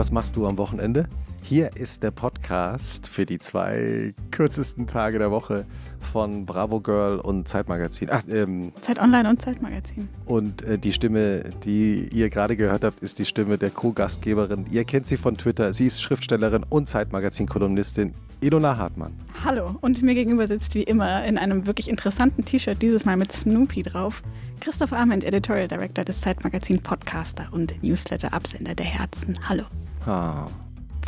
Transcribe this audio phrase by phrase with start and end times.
[0.00, 1.06] was machst du am Wochenende?
[1.42, 5.66] Hier ist der Podcast für die zwei kürzesten Tage der Woche
[6.10, 8.08] von Bravo Girl und Zeitmagazin.
[8.10, 10.08] Ach, ähm, Zeit Online und Zeitmagazin.
[10.24, 14.64] Und äh, die Stimme, die ihr gerade gehört habt, ist die Stimme der Co-Gastgeberin.
[14.70, 15.74] Ihr kennt sie von Twitter.
[15.74, 18.14] Sie ist Schriftstellerin und Zeitmagazin-Kolumnistin.
[18.40, 19.12] Ilona Hartmann.
[19.44, 23.32] Hallo, und mir gegenüber sitzt wie immer in einem wirklich interessanten T-Shirt, dieses Mal mit
[23.32, 24.22] Snoopy drauf,
[24.60, 29.38] Christoph Arment, Editorial Director des Zeitmagazin Podcaster und Newsletter-Absender der Herzen.
[29.46, 29.64] Hallo.
[30.06, 30.46] Ah,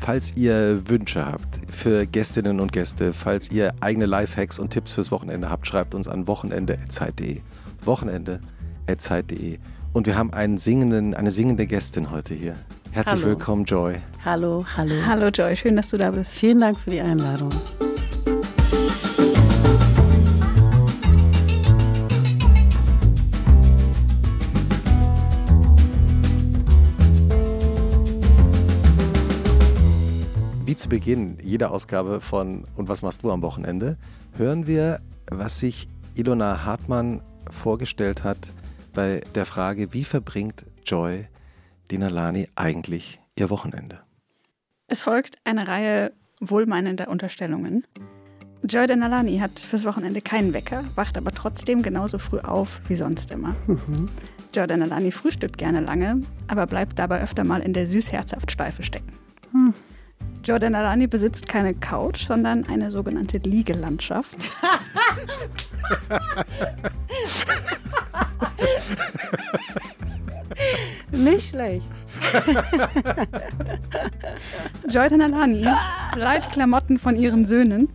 [0.01, 5.11] falls ihr Wünsche habt für Gästinnen und Gäste, falls ihr eigene Lifehacks und Tipps fürs
[5.11, 7.41] Wochenende habt, schreibt uns an wochenende.zeit.de.
[7.85, 9.59] Wochenende.zeit.de.
[9.93, 12.57] Und wir haben einen singenden, eine singende Gästin heute hier.
[12.91, 13.27] Herzlich hallo.
[13.27, 13.97] willkommen, Joy.
[14.25, 14.95] Hallo, hallo.
[15.07, 15.57] Hallo, Joy.
[15.57, 16.33] Schön, dass du da bist.
[16.33, 17.53] Vielen Dank für die Einladung.
[30.73, 33.99] Wie zu Beginn jeder Ausgabe von Und was machst du am Wochenende,
[34.39, 37.21] hören wir, was sich Ilona Hartmann
[37.51, 38.55] vorgestellt hat
[38.95, 41.27] bei der Frage, wie verbringt Joy
[41.91, 44.01] Dinalani eigentlich ihr Wochenende?
[44.87, 47.85] Es folgt eine Reihe wohlmeinender Unterstellungen.
[48.63, 53.31] Joy Denalani hat fürs Wochenende keinen Wecker, wacht aber trotzdem genauso früh auf wie sonst
[53.31, 53.55] immer.
[53.67, 54.09] Mhm.
[54.55, 59.13] Joy Denalani frühstückt gerne lange, aber bleibt dabei öfter mal in der süß-herzhaft-Schleife stecken.
[59.51, 59.75] Hm.
[60.45, 64.37] Jordan Alani besitzt keine Couch, sondern eine sogenannte Liegelandschaft.
[71.13, 71.87] Nicht schlecht.
[74.89, 75.67] Jordan Alani
[76.17, 77.89] leiht Klamotten von ihren Söhnen.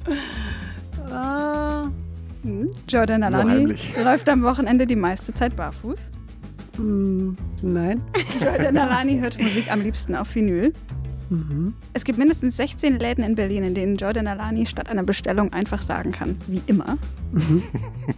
[2.44, 2.72] Hm.
[2.88, 6.12] Jordan Alani läuft am Wochenende die meiste Zeit barfuß.
[6.78, 7.32] Mm,
[7.62, 8.02] nein.
[8.40, 10.74] Jordan Alani hört Musik am liebsten auf Vinyl.
[11.30, 11.74] Mhm.
[11.94, 15.82] Es gibt mindestens 16 Läden in Berlin, in denen Jordan Alani statt einer Bestellung einfach
[15.82, 16.98] sagen kann, wie immer.
[17.32, 17.64] Mhm.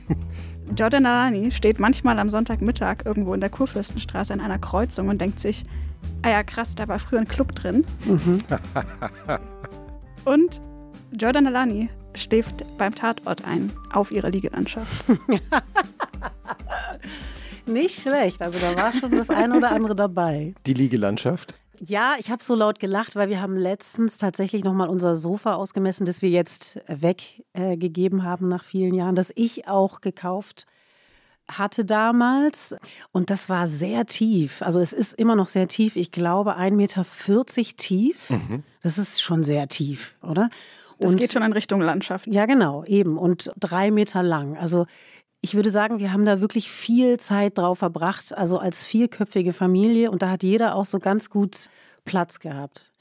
[0.78, 5.40] Jordan Alani steht manchmal am Sonntagmittag irgendwo in der Kurfürstenstraße an einer Kreuzung und denkt
[5.40, 5.66] sich,
[6.22, 7.86] ah ja krass, da war früher ein Club drin.
[8.06, 8.40] Mhm.
[10.25, 10.62] und
[11.19, 15.06] Jordan Alani schläft beim Tatort ein, auf ihrer Liegelandschaft.
[17.66, 20.53] Nicht schlecht, also da war schon das eine oder andere dabei.
[20.66, 21.53] Die Liegelandschaft?
[21.81, 26.06] Ja, ich habe so laut gelacht, weil wir haben letztens tatsächlich nochmal unser Sofa ausgemessen,
[26.06, 30.66] das wir jetzt weggegeben äh, haben nach vielen Jahren, das ich auch gekauft
[31.47, 32.75] hatte damals.
[33.12, 34.62] Und das war sehr tief.
[34.62, 35.95] Also es ist immer noch sehr tief.
[35.95, 37.06] Ich glaube 1,40 Meter
[37.78, 38.29] tief.
[38.29, 38.63] Mhm.
[38.84, 40.50] Das ist schon sehr tief, oder?
[41.00, 42.28] Das geht schon in Richtung Landschaft.
[42.28, 43.18] Ja, genau, eben.
[43.18, 44.57] Und drei Meter lang.
[44.57, 44.85] Also
[45.41, 50.11] ich würde sagen, wir haben da wirklich viel Zeit drauf verbracht, also als vierköpfige Familie
[50.11, 51.69] und da hat jeder auch so ganz gut
[52.03, 52.91] Platz gehabt.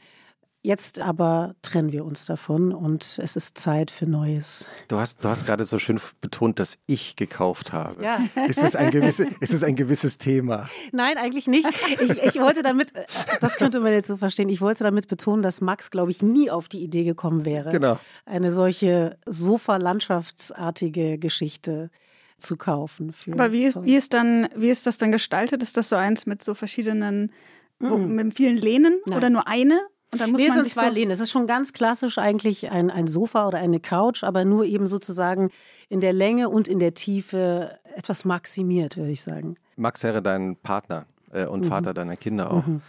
[0.60, 4.66] Jetzt aber trennen wir uns davon und es ist Zeit für Neues.
[4.88, 8.02] Du hast, du hast gerade so schön betont, dass ich gekauft habe.
[8.02, 8.20] Ja.
[8.48, 10.68] Ist es ein, gewisse, ist es ein gewisses Thema?
[10.90, 11.68] Nein, eigentlich nicht.
[12.00, 12.92] Ich, ich wollte damit,
[13.40, 16.50] das könnte man jetzt so verstehen, ich wollte damit betonen, dass Max, glaube ich, nie
[16.50, 17.98] auf die Idee gekommen wäre, genau.
[18.26, 21.90] eine solche Sofa-landschaftsartige Geschichte
[22.38, 23.12] zu kaufen.
[23.30, 25.62] Aber wie ist, wie, ist dann, wie ist das dann gestaltet?
[25.62, 27.32] Ist das so eins mit so verschiedenen,
[27.78, 27.90] mm.
[27.90, 29.18] wo, mit vielen Lehnen Nein.
[29.18, 29.80] oder nur eine?
[30.12, 31.10] Und dann muss nee, man sind zwei so Lehnen.
[31.10, 34.86] Es ist schon ganz klassisch eigentlich ein, ein Sofa oder eine Couch, aber nur eben
[34.86, 35.50] sozusagen
[35.90, 39.56] in der Länge und in der Tiefe etwas maximiert, würde ich sagen.
[39.76, 41.68] Max wäre dein Partner äh, und mhm.
[41.68, 42.66] Vater deiner Kinder auch.
[42.66, 42.80] Mhm.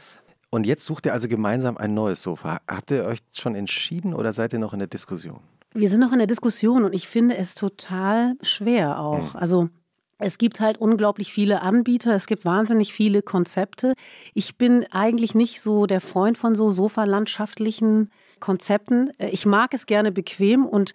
[0.50, 2.60] Und jetzt sucht ihr also gemeinsam ein neues Sofa.
[2.68, 5.42] Habt ihr euch schon entschieden oder seid ihr noch in der Diskussion?
[5.74, 9.34] Wir sind noch in der Diskussion und ich finde es total schwer auch.
[9.34, 9.40] Mhm.
[9.40, 9.70] Also
[10.18, 13.94] es gibt halt unglaublich viele Anbieter, es gibt wahnsinnig viele Konzepte.
[14.34, 19.12] Ich bin eigentlich nicht so der Freund von so sofalandschaftlichen Konzepten.
[19.18, 20.94] Ich mag es gerne bequem und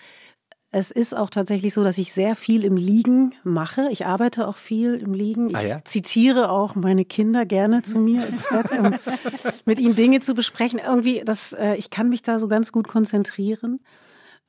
[0.77, 3.87] es ist auch tatsächlich so, dass ich sehr viel im Liegen mache.
[3.93, 5.51] Ich arbeite auch viel im Liegen.
[5.51, 5.85] Ich ah ja?
[5.85, 8.93] zitiere auch meine Kinder gerne zu mir ins Bett, um
[9.67, 10.81] mit ihnen Dinge zu besprechen.
[10.85, 13.79] Irgendwie, das, äh, ich kann mich da so ganz gut konzentrieren.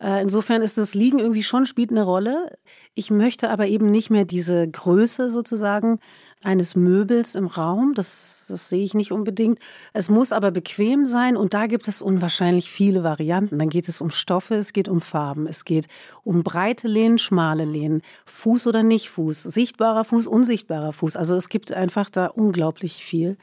[0.01, 2.57] Äh, insofern ist das Liegen irgendwie schon, spielt eine Rolle.
[2.95, 5.99] Ich möchte aber eben nicht mehr diese Größe sozusagen
[6.43, 7.93] eines Möbels im Raum.
[7.95, 9.59] Das, das sehe ich nicht unbedingt.
[9.93, 13.57] Es muss aber bequem sein und da gibt es unwahrscheinlich viele Varianten.
[13.57, 15.87] Dann geht es um Stoffe, es geht um Farben, es geht
[16.23, 21.15] um breite Lehnen, schmale Lehnen, Fuß oder nicht Fuß, sichtbarer Fuß, unsichtbarer Fuß.
[21.15, 23.37] Also es gibt einfach da unglaublich viel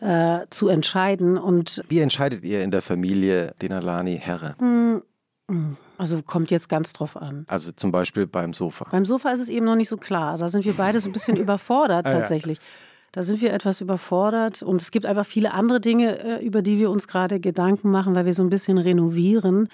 [0.00, 1.38] äh, zu entscheiden.
[1.38, 4.56] Und Wie entscheidet ihr in der Familie Denalani Herre?
[5.98, 7.44] Also kommt jetzt ganz drauf an.
[7.48, 8.86] Also zum Beispiel beim Sofa.
[8.90, 10.38] Beim Sofa ist es eben noch nicht so klar.
[10.38, 12.58] Da sind wir beide so ein bisschen überfordert tatsächlich.
[13.12, 16.80] Da sind wir etwas überfordert und es gibt einfach viele andere Dinge, äh, über die
[16.80, 19.68] wir uns gerade Gedanken machen, weil wir so ein bisschen renovieren.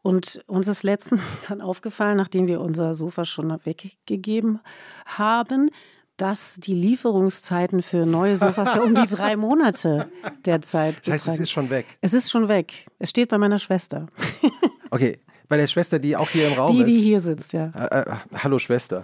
[0.00, 4.60] Und uns ist letztens dann aufgefallen, nachdem wir unser Sofa schon weggegeben
[5.04, 5.70] haben,
[6.16, 10.10] dass die Lieferungszeiten für neue Sofas ja um die drei Monate
[10.44, 11.86] derzeit Das heißt, es ist schon weg.
[12.00, 12.86] Es ist schon weg.
[12.98, 14.06] Es steht bei meiner Schwester.
[14.90, 15.18] Okay,
[15.48, 16.86] bei der Schwester, die auch hier im Raum Die, ist.
[16.86, 17.72] die hier sitzt, ja.
[17.76, 19.02] Äh, äh, hallo Schwester.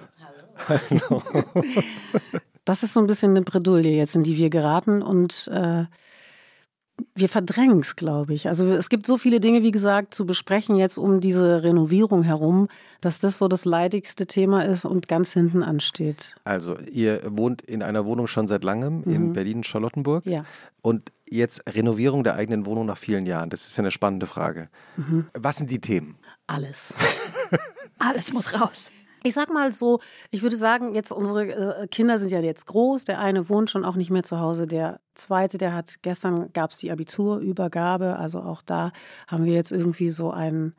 [0.69, 1.23] Hallo.
[2.65, 5.85] Das ist so ein bisschen eine Bredouille jetzt, in die wir geraten und äh,
[7.15, 8.49] wir verdrängen es, glaube ich.
[8.49, 12.69] Also es gibt so viele Dinge, wie gesagt, zu besprechen jetzt um diese Renovierung herum,
[13.01, 16.37] dass das so das leidigste Thema ist und ganz hinten ansteht.
[16.45, 20.27] Also, ihr wohnt in einer Wohnung schon seit langem in Berlin-Charlottenburg.
[20.27, 20.45] Ja.
[20.81, 23.51] Und jetzt Renovierung der eigenen Wohnung nach vielen Jahren.
[23.51, 24.69] Das ist ja eine spannende Frage.
[25.35, 26.17] Was sind die Themen?
[26.47, 26.95] Alles.
[27.99, 28.91] Alles muss raus.
[29.25, 33.05] Ich sag mal so, ich würde sagen, jetzt unsere äh, Kinder sind ja jetzt groß.
[33.05, 34.67] Der eine wohnt schon auch nicht mehr zu Hause.
[34.67, 38.17] Der zweite, der hat gestern gab es die Abiturübergabe.
[38.17, 38.93] Also auch da
[39.29, 40.75] haben wir jetzt irgendwie so einen,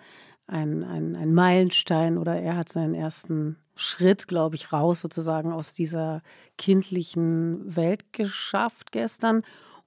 [0.48, 5.74] einen, einen, einen Meilenstein oder er hat seinen ersten Schritt, glaube ich, raus sozusagen aus
[5.74, 6.22] dieser
[6.58, 9.44] kindlichen Welt geschafft gestern.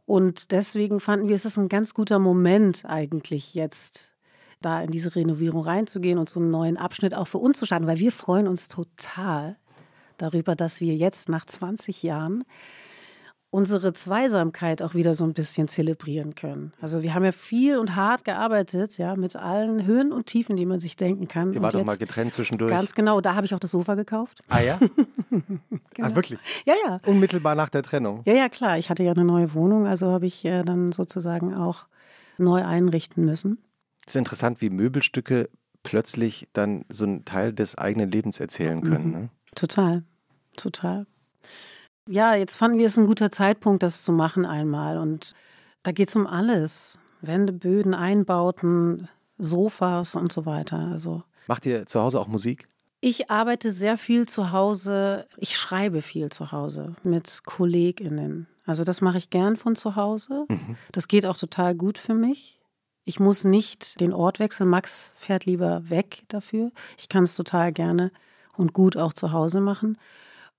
[0.06, 4.10] Und deswegen fanden wir, es ist ein ganz guter Moment eigentlich jetzt
[4.60, 7.86] da in diese Renovierung reinzugehen und so einen neuen Abschnitt auch für uns zu starten,
[7.86, 9.56] weil wir freuen uns total
[10.18, 12.44] darüber, dass wir jetzt nach 20 Jahren
[13.50, 16.72] unsere Zweisamkeit auch wieder so ein bisschen zelebrieren können.
[16.80, 20.66] Also wir haben ja viel und hart gearbeitet, ja, mit allen Höhen und Tiefen, die
[20.66, 21.54] man sich denken kann.
[21.54, 22.70] Ihr wart doch mal getrennt zwischendurch.
[22.70, 24.40] Ganz genau, da habe ich auch das Sofa gekauft.
[24.48, 24.78] ah ja?
[25.98, 26.38] Ah, wirklich?
[26.66, 26.98] Ja, ja.
[27.06, 28.20] Unmittelbar nach der Trennung.
[28.26, 28.76] Ja, ja, klar.
[28.76, 31.86] Ich hatte ja eine neue Wohnung, also habe ich äh, dann sozusagen auch
[32.36, 33.58] neu einrichten müssen.
[34.06, 35.48] Es ist interessant, wie Möbelstücke
[35.82, 39.10] plötzlich dann so einen Teil des eigenen Lebens erzählen können.
[39.10, 39.28] Ne?
[39.54, 40.02] Total,
[40.56, 41.06] total.
[42.08, 44.98] Ja, jetzt fanden wir es ein guter Zeitpunkt, das zu machen einmal.
[44.98, 45.34] Und
[45.82, 46.98] da geht es um alles.
[47.20, 49.08] Wände, Böden, Einbauten,
[49.38, 50.88] Sofas und so weiter.
[50.92, 52.68] Also Macht ihr zu Hause auch Musik?
[53.00, 55.26] ich arbeite sehr viel zu Hause.
[55.36, 58.48] Ich schreibe viel zu Hause mit KollegInnen.
[58.64, 60.46] Also das mache ich gern von zu Hause.
[60.90, 62.55] Das geht auch total gut für mich.
[63.08, 64.68] Ich muss nicht den Ort wechseln.
[64.68, 66.72] Max fährt lieber weg dafür.
[66.98, 68.10] Ich kann es total gerne
[68.56, 69.96] und gut auch zu Hause machen.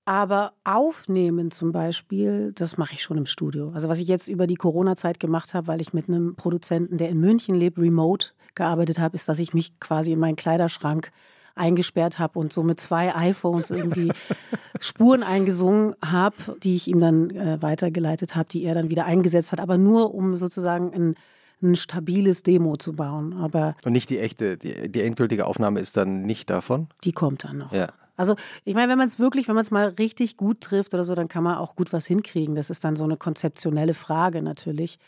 [0.06, 3.72] Aber aufnehmen zum Beispiel, das mache ich schon im Studio.
[3.74, 7.10] Also was ich jetzt über die Corona-Zeit gemacht habe, weil ich mit einem Produzenten, der
[7.10, 11.12] in München lebt, remote gearbeitet habe, ist, dass ich mich quasi in meinen Kleiderschrank
[11.54, 14.10] eingesperrt habe und so mit zwei iPhones irgendwie
[14.80, 19.52] Spuren eingesungen habe, die ich ihm dann äh, weitergeleitet habe, die er dann wieder eingesetzt
[19.52, 21.14] hat, aber nur um sozusagen ein,
[21.62, 23.32] ein stabiles Demo zu bauen.
[23.32, 26.88] Aber Und nicht die echte, die, die endgültige Aufnahme ist dann nicht davon?
[27.04, 27.72] die kommt dann noch.
[27.72, 27.88] Ja.
[28.16, 28.34] Also
[28.64, 31.14] ich meine, wenn man es wirklich, wenn man es mal richtig gut trifft oder so,
[31.14, 32.56] dann kann man auch gut was hinkriegen.
[32.56, 34.98] Das ist dann so eine konzeptionelle Frage natürlich.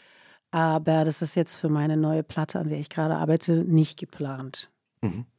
[0.52, 4.69] Aber das ist jetzt für meine neue Platte, an der ich gerade arbeite, nicht geplant.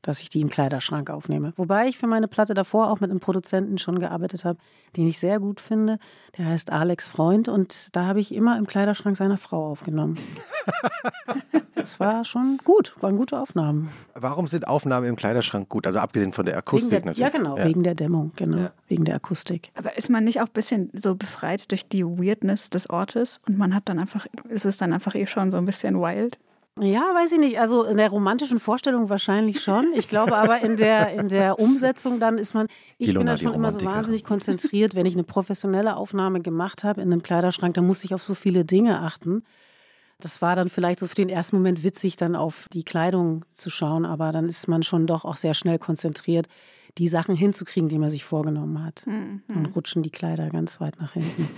[0.01, 1.53] Dass ich die im Kleiderschrank aufnehme.
[1.55, 4.57] Wobei ich für meine Platte davor auch mit einem Produzenten schon gearbeitet habe,
[4.97, 5.99] den ich sehr gut finde.
[6.37, 10.17] Der heißt Alex Freund und da habe ich immer im Kleiderschrank seiner Frau aufgenommen.
[11.75, 13.91] das war schon gut, waren gute Aufnahmen.
[14.15, 15.85] Warum sind Aufnahmen im Kleiderschrank gut?
[15.85, 17.19] Also abgesehen von der Akustik der, natürlich.
[17.19, 18.71] Ja, genau, wegen der Dämmung, genau, Ja.
[18.88, 19.69] wegen der Akustik.
[19.75, 23.59] Aber ist man nicht auch ein bisschen so befreit durch die Weirdness des Ortes und
[23.59, 26.39] man hat dann einfach, ist es dann einfach eh schon so ein bisschen wild?
[26.79, 27.59] Ja, weiß ich nicht.
[27.59, 29.91] Also in der romantischen Vorstellung wahrscheinlich schon.
[29.93, 33.37] Ich glaube aber in der, in der Umsetzung dann ist man, ich bin Ilona, dann
[33.37, 37.23] die schon immer so wahnsinnig konzentriert, wenn ich eine professionelle Aufnahme gemacht habe in einem
[37.23, 39.43] Kleiderschrank, dann muss ich auf so viele Dinge achten.
[40.19, 43.69] Das war dann vielleicht so für den ersten Moment witzig, dann auf die Kleidung zu
[43.69, 46.47] schauen, aber dann ist man schon doch auch sehr schnell konzentriert,
[46.97, 49.03] die Sachen hinzukriegen, die man sich vorgenommen hat.
[49.47, 51.49] Dann rutschen die Kleider ganz weit nach hinten.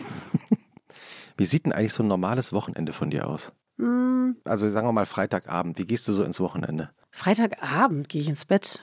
[1.37, 3.51] Wie sieht denn eigentlich so ein normales Wochenende von dir aus?
[3.83, 5.77] Hm, Also sagen wir mal Freitagabend.
[5.77, 6.89] Wie gehst du so ins Wochenende?
[7.11, 8.81] Freitagabend gehe ich ins Bett.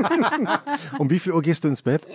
[0.98, 2.06] Um wie viel Uhr gehst du ins Bett?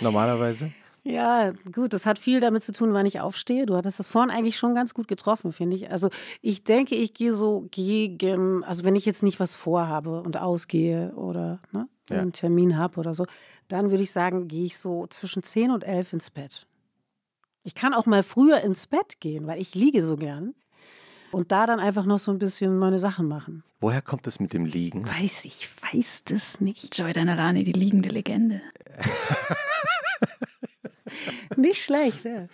[0.00, 0.72] Normalerweise?
[1.04, 3.64] Ja, gut, das hat viel damit zu tun, wann ich aufstehe.
[3.64, 5.90] Du hattest das vorhin eigentlich schon ganz gut getroffen, finde ich.
[5.90, 6.10] Also
[6.42, 11.12] ich denke, ich gehe so gegen, also wenn ich jetzt nicht was vorhabe und ausgehe
[11.14, 12.20] oder ne, Ja.
[12.20, 13.24] einen Termin habe oder so,
[13.68, 16.66] dann würde ich sagen, gehe ich so zwischen 10 und 11 ins Bett.
[17.62, 20.54] Ich kann auch mal früher ins Bett gehen, weil ich liege so gern.
[21.32, 23.62] Und da dann einfach noch so ein bisschen meine Sachen machen.
[23.80, 25.08] Woher kommt es mit dem Liegen?
[25.08, 26.96] Weiß ich, weiß das nicht.
[26.98, 28.60] Joy Danalani, die liegende Legende.
[31.56, 32.46] Nicht schlecht, ja.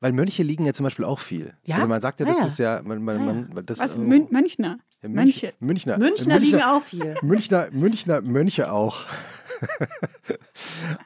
[0.00, 1.54] Weil Mönche liegen ja zum Beispiel auch viel.
[1.64, 1.76] Ja?
[1.76, 2.46] Also man sagt ja, Ah das ja.
[2.46, 3.54] ist ja, man, man, Ah ja.
[3.54, 3.96] man, das, Was?
[3.96, 4.78] Mün Münchner?
[5.02, 5.54] Ja, Mönche.
[5.58, 5.98] Münchner.
[5.98, 7.16] Münchner liegen auch viel.
[7.22, 9.06] Münchner, Münchner Mönche auch.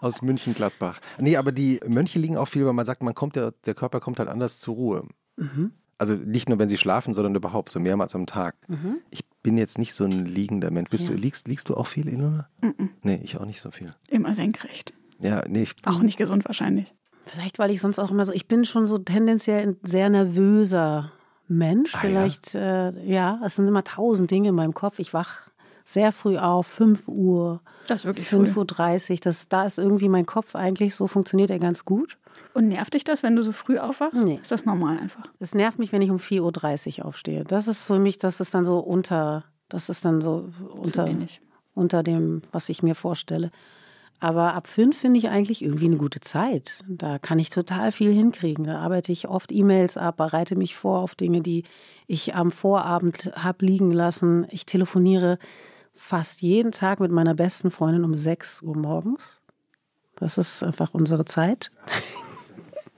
[0.00, 1.00] Aus München-Gladbach.
[1.19, 4.00] Nee, aber die Mönche liegen auch viel, weil man sagt, man kommt der, der Körper
[4.00, 5.09] kommt halt anders zur Ruhe.
[6.02, 8.56] Also nicht nur, wenn sie schlafen, sondern überhaupt so mehrmals am Tag.
[9.11, 10.90] Ich bin jetzt nicht so ein liegender Mensch.
[10.90, 12.49] Bist du, liegst, liegst du auch viel, Ilona?
[13.02, 13.94] Nee, ich auch nicht so viel.
[14.09, 14.94] Immer senkrecht.
[15.21, 16.92] Ja, nee, ich, Auch nicht gesund wahrscheinlich.
[17.25, 21.12] Vielleicht, weil ich sonst auch immer so, ich bin schon so tendenziell ein sehr nervöser
[21.47, 21.94] Mensch.
[21.94, 22.88] Ah, Vielleicht, ja?
[22.88, 24.99] Äh, ja, es sind immer tausend Dinge in meinem Kopf.
[24.99, 25.42] Ich wach
[25.85, 28.42] sehr früh auf, 5 Uhr, Das ist wirklich früh.
[28.44, 29.16] 5.30 Uhr.
[29.23, 32.18] Das, da ist irgendwie mein Kopf eigentlich so, funktioniert er ganz gut.
[32.54, 34.25] Und nervt dich das, wenn du so früh aufwachst?
[34.25, 34.38] Nee.
[34.40, 35.25] Ist das normal einfach?
[35.38, 37.44] Es nervt mich, wenn ich um 4.30 Uhr aufstehe.
[37.44, 41.09] Das ist für mich, das ist dann so unter, das ist dann so unter,
[41.75, 43.50] unter dem, was ich mir vorstelle.
[44.21, 46.78] Aber ab fünf finde ich eigentlich irgendwie eine gute Zeit.
[46.87, 48.64] Da kann ich total viel hinkriegen.
[48.64, 51.64] Da arbeite ich oft E-Mails ab, bereite mich vor auf Dinge, die
[52.06, 54.47] ich am Vorabend habe liegen lassen.
[54.50, 55.38] Ich telefoniere
[55.92, 59.40] fast jeden Tag mit meiner besten Freundin um 6 Uhr morgens.
[60.16, 61.73] Das ist einfach unsere Zeit.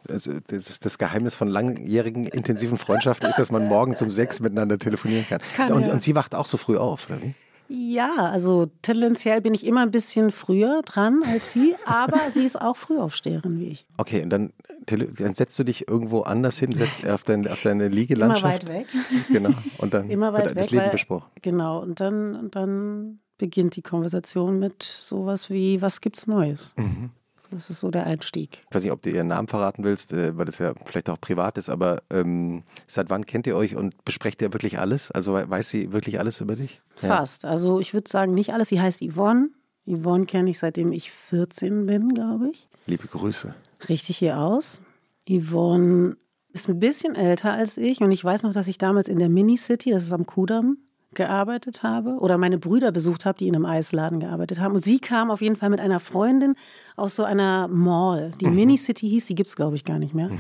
[0.09, 4.79] Also das, das Geheimnis von langjährigen, intensiven Freundschaften ist, dass man morgens um sechs miteinander
[4.79, 5.41] telefonieren kann.
[5.57, 5.93] Kann, und, ja.
[5.93, 7.35] und sie wacht auch so früh auf, oder wie?
[7.69, 12.61] Ja, also tendenziell bin ich immer ein bisschen früher dran als sie, aber sie ist
[12.61, 13.87] auch Frühaufsteherin wie ich.
[13.97, 14.53] Okay, und dann,
[14.87, 18.69] dann setzt du dich irgendwo anders hin, setzt auf, dein, auf deine Immer Liegelandschaft.
[18.69, 18.87] weit weg.
[19.31, 19.55] Genau.
[19.79, 20.71] Und dann Immer wird weit das weg.
[20.73, 21.31] Leben weil- besprochen.
[21.41, 26.75] Genau, und dann, und dann beginnt die Konversation mit sowas wie, was gibt's Neues?
[26.77, 27.11] Mhm.
[27.51, 28.63] Das ist so der Einstieg.
[28.69, 31.21] Ich weiß nicht, ob du ihren Namen verraten willst, äh, weil das ja vielleicht auch
[31.21, 35.11] privat ist, aber ähm, seit wann kennt ihr euch und besprecht ihr wirklich alles?
[35.11, 36.81] Also we- weiß sie wirklich alles über dich?
[36.97, 37.45] Fast.
[37.45, 38.69] Also ich würde sagen, nicht alles.
[38.71, 39.51] Sie heißt Yvonne.
[39.87, 42.67] Yvonne kenne ich seitdem ich 14 bin, glaube ich.
[42.87, 43.55] Liebe Grüße.
[43.89, 44.81] Richtig hier aus.
[45.29, 46.17] Yvonne
[46.53, 49.29] ist ein bisschen älter als ich und ich weiß noch, dass ich damals in der
[49.29, 50.79] Mini-City, das ist am Kudamm,
[51.15, 54.75] gearbeitet habe oder meine Brüder besucht habe, die in einem Eisladen gearbeitet haben.
[54.75, 56.55] Und sie kam auf jeden Fall mit einer Freundin
[56.97, 58.33] aus so einer Mall.
[58.41, 60.31] Die Mini-City hieß, die gibt es, glaube ich, gar nicht mehr.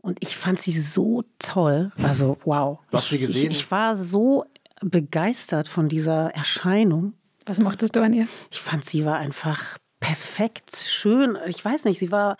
[0.00, 1.92] Und ich fand sie so toll.
[2.02, 2.78] Also, wow.
[2.90, 3.50] Du hast sie Ich- gesehen?
[3.50, 4.44] Ich, ich war so
[4.80, 7.14] begeistert von dieser Erscheinung.
[7.46, 8.28] Was mochtest du an ihr?
[8.50, 11.36] Ich fand, sie war einfach perfekt, schön.
[11.46, 12.36] Ich weiß nicht, sie war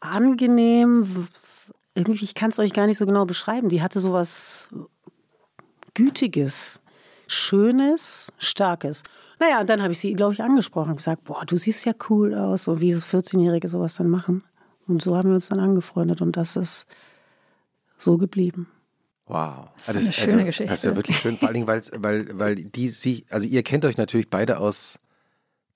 [0.00, 1.06] angenehm.
[1.94, 3.68] Irgendwie, ich kann es euch gar nicht so genau beschreiben.
[3.68, 4.68] Die hatte sowas
[5.94, 6.79] Gütiges,
[7.32, 9.04] Schönes, Starkes.
[9.38, 11.92] Naja, und dann habe ich sie, glaube ich, angesprochen und gesagt, boah, du siehst ja
[12.08, 14.42] cool aus, so wie es 14-Jährige sowas dann machen.
[14.88, 16.86] Und so haben wir uns dann angefreundet und das ist
[17.98, 18.66] so geblieben.
[19.26, 19.68] Wow.
[19.86, 20.70] Das eine schöne Geschichte.
[20.72, 23.62] Das ist ja wirklich schön, vor allen Dingen, weil's, weil, weil die sie, also ihr
[23.62, 24.98] kennt euch natürlich beide aus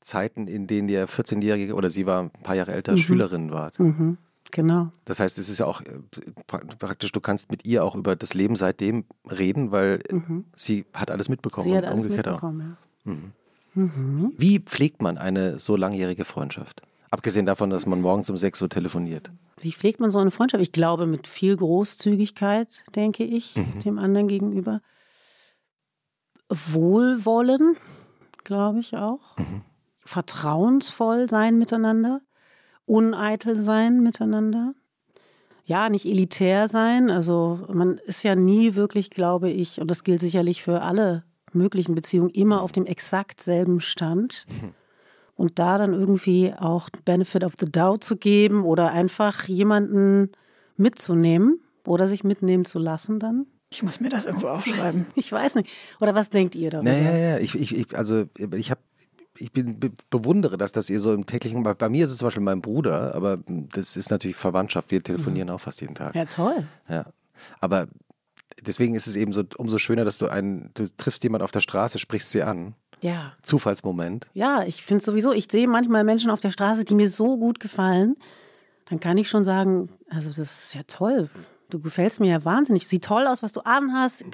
[0.01, 3.79] Zeiten, in denen ihr 14-Jährige oder sie war ein paar Jahre älter, Schülerin wart.
[3.79, 4.19] Mhm,
[4.55, 4.89] genau.
[5.05, 5.99] Das heißt, es ist ja auch äh,
[6.49, 10.01] pra- praktisch, du kannst mit ihr auch über das Leben seitdem reden, weil
[10.55, 11.67] sie hat alles mitbekommen.
[11.67, 11.73] Mhm.
[11.73, 12.77] Sie hat alles umgekehrt mitbekommen.
[13.05, 13.13] Ja.
[13.13, 14.31] auch.
[14.39, 16.81] Wie pflegt man eine so langjährige Freundschaft?
[17.11, 19.31] Abgesehen davon, dass man morgens um 6 Uhr telefoniert.
[19.61, 20.63] Wie pflegt man so eine Freundschaft?
[20.63, 24.81] Ich glaube, mit viel Großzügigkeit, denke ich, dem anderen gegenüber.
[26.49, 27.77] Wohlwollen,
[28.45, 29.37] glaube ich auch.
[30.05, 32.21] Vertrauensvoll sein miteinander.
[32.87, 34.75] Uneitel sein miteinander.
[35.65, 37.11] Ja, nicht elitär sein.
[37.11, 41.95] Also man ist ja nie wirklich, glaube ich, und das gilt sicherlich für alle möglichen
[41.95, 44.45] Beziehungen, immer auf dem exakt selben Stand
[45.37, 50.33] und da dann irgendwie auch Benefit of the Doubt zu geben oder einfach jemanden
[50.77, 53.47] mitzunehmen oder sich mitnehmen zu lassen dann.
[53.71, 55.07] Ich muss mir das irgendwo aufschreiben.
[55.17, 55.69] Ich weiß nicht.
[56.01, 56.91] Oder was denkt ihr darüber?
[56.91, 58.25] Naja, ja, ich, ich, ich, also
[58.57, 58.81] ich habe
[59.39, 62.19] ich bin, be bewundere das, dass ihr so im täglichen, bei, bei mir ist es
[62.19, 66.15] zum Beispiel mein Bruder, aber das ist natürlich Verwandtschaft, wir telefonieren auch fast jeden Tag.
[66.15, 66.67] Ja, toll.
[66.89, 67.07] Ja.
[67.61, 67.89] Aber
[68.63, 71.61] deswegen ist es eben so umso schöner, dass du einen, du triffst jemanden auf der
[71.61, 72.75] Straße, sprichst sie an.
[73.01, 73.33] Ja.
[73.43, 74.29] Zufallsmoment.
[74.33, 77.61] Ja, ich finde sowieso, ich sehe manchmal Menschen auf der Straße, die mir so gut
[77.61, 78.17] gefallen,
[78.87, 81.29] dann kann ich schon sagen, also das ist ja toll.
[81.75, 82.87] Du gefällst mir ja wahnsinnig.
[82.87, 84.25] Sieht toll aus, was du anhast.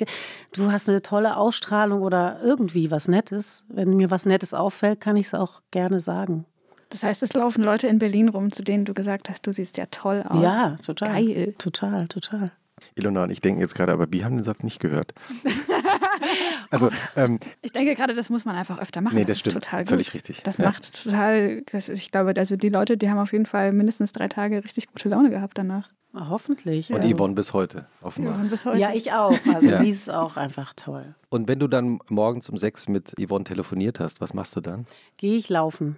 [0.53, 3.65] Du hast eine tolle Ausstrahlung oder irgendwie was Nettes.
[3.69, 6.45] Wenn mir was Nettes auffällt, kann ich es auch gerne sagen.
[6.91, 9.79] Das heißt, es laufen Leute in Berlin rum, zu denen du gesagt hast, du siehst
[9.79, 10.43] ja toll aus.
[10.43, 11.09] Ja, total.
[11.15, 11.55] Geil.
[11.57, 12.53] Total, total.
[12.95, 15.15] Ilona und ich denken jetzt gerade, aber wir haben den Satz nicht gehört.
[16.73, 19.17] Also, ähm, Ich denke gerade, das muss man einfach öfter machen.
[19.17, 19.55] Nee, das ist stimmt.
[19.55, 19.89] total gut.
[19.89, 20.43] Völlig richtig.
[20.45, 20.67] Das Ja.
[20.67, 24.29] macht total, das, ich glaube, also die Leute, die haben auf jeden Fall mindestens drei
[24.29, 25.89] Tage richtig gute Laune gehabt danach.
[26.15, 26.93] Hoffentlich.
[26.93, 27.15] und ja.
[27.17, 28.35] Yvonne bis heute, offenbar.
[28.37, 28.79] Und bis heute.
[28.79, 29.37] Ja, ich auch.
[29.53, 29.81] Also Ja.
[29.81, 31.15] sie ist auch einfach toll.
[31.29, 34.87] Und wenn du dann morgens um sechs mit Yvonne telefoniert hast, was machst du dann?
[35.17, 35.97] Gehe ich laufen.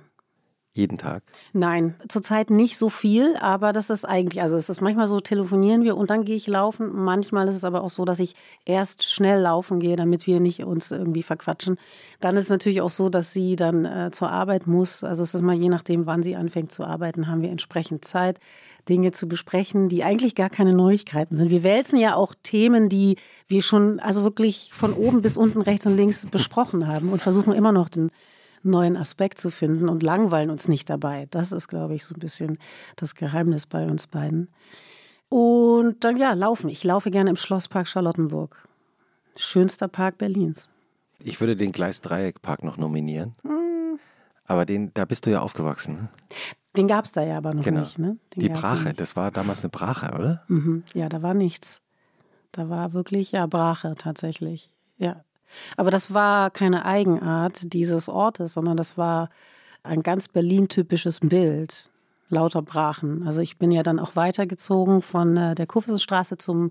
[0.75, 1.23] Jeden Tag?
[1.53, 5.83] Nein, zurzeit nicht so viel, aber das ist eigentlich, also es ist manchmal so, telefonieren
[5.83, 6.91] wir und dann gehe ich laufen.
[6.95, 10.65] Manchmal ist es aber auch so, dass ich erst schnell laufen gehe, damit wir nicht
[10.65, 11.77] uns irgendwie verquatschen.
[12.21, 15.05] Dann ist es natürlich auch so, dass sie dann äh, zur Arbeit muss.
[15.05, 18.41] Also es ist mal je nachdem, wann sie anfängt zu arbeiten, haben wir entsprechend Zeit.
[18.89, 21.51] Dinge zu besprechen, die eigentlich gar keine Neuigkeiten sind.
[21.51, 25.87] Wir wälzen ja auch Themen, die wir schon also wirklich von oben bis unten rechts
[25.87, 28.11] und links besprochen haben und versuchen immer noch den
[28.63, 31.27] neuen Aspekt zu finden und langweilen uns nicht dabei.
[31.31, 32.59] Das ist, glaube ich, so ein bisschen
[32.97, 34.49] das Geheimnis bei uns beiden.
[35.29, 36.69] Und dann ja, laufen.
[36.69, 38.69] Ich laufe gerne im Schlosspark Charlottenburg.
[39.37, 40.69] Schönster Park Berlins.
[41.25, 43.35] Ich würde den Gleis-Dreieck-Park noch nominieren.
[43.43, 43.99] Hm.
[44.45, 45.95] Aber den, da bist du ja aufgewachsen.
[45.95, 46.09] Ne?
[46.77, 47.81] Den gab es da ja aber noch genau.
[47.81, 47.99] nicht.
[47.99, 48.17] Ne?
[48.37, 50.45] Die Brache, das war damals eine Brache, oder?
[50.49, 50.85] Mhm.
[50.95, 51.83] Ja, da war nichts.
[52.51, 54.71] Da war wirklich, ja, Brache tatsächlich.
[54.99, 55.25] Ja.
[55.77, 59.29] Aber das war keine Eigenart dieses Ortes, sondern das war
[59.83, 61.91] ein ganz Berlin-typisches Bild.
[62.29, 63.27] Lauter Brachen.
[63.27, 66.71] Also ich bin ja dann auch weitergezogen von äh, der Kurfürstenstraße zum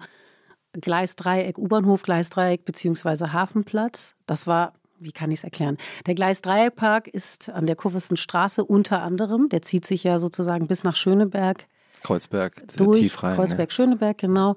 [0.73, 4.15] Gleisdreieck, U-Bahnhof Gleisdreieck beziehungsweise Hafenplatz.
[4.25, 5.77] Das war wie kann ich es erklären?
[6.05, 9.49] Der Gleis-Dreieckpark ist an der Kurfürstenstraße unter anderem.
[9.49, 11.65] Der zieht sich ja sozusagen bis nach Schöneberg.
[12.03, 13.35] Kreuzberg, durch, tief rein.
[13.35, 13.75] Kreuzberg, ja.
[13.75, 14.55] Schöneberg, genau.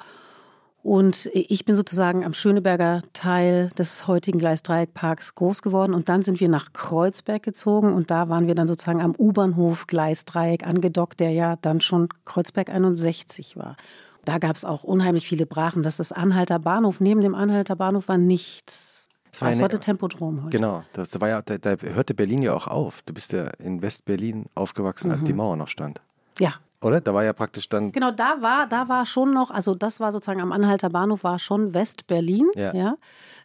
[0.84, 5.94] Und ich bin sozusagen am Schöneberger Teil des heutigen Gleisdreieckparks groß geworden.
[5.94, 9.86] Und dann sind wir nach Kreuzberg gezogen und da waren wir dann sozusagen am U-Bahnhof
[9.86, 13.78] Gleisdreieck angedockt, der ja dann schon Kreuzberg 61 war.
[14.26, 15.82] Da gab es auch unheimlich viele Brachen.
[15.82, 17.00] Das ist Anhalter Bahnhof.
[17.00, 19.08] Neben dem Anhalter Bahnhof war nichts.
[19.30, 20.54] Das war, das war der Tempodrom heute.
[20.54, 23.00] Genau, das war ja, da, da, hörte Berlin ja auch auf.
[23.06, 25.38] Du bist ja in West-Berlin aufgewachsen, als die mhm.
[25.38, 26.02] Mauer noch stand.
[26.38, 26.52] Ja.
[26.84, 27.00] Oder?
[27.00, 27.92] Da war ja praktisch dann.
[27.92, 31.38] Genau, da war, da war schon noch, also das war sozusagen am Anhalter Bahnhof war
[31.38, 32.50] schon West-Berlin.
[32.54, 32.74] Ja.
[32.74, 32.96] ja.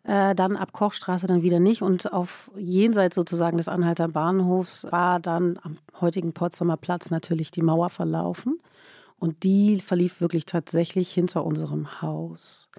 [0.03, 1.81] Äh, dann ab Kochstraße dann wieder nicht.
[1.81, 7.62] Und auf jenseits sozusagen des Anhalter Bahnhofs war dann am heutigen Potsdamer Platz natürlich die
[7.62, 8.60] Mauer verlaufen.
[9.17, 12.69] Und die verlief wirklich tatsächlich hinter unserem Haus.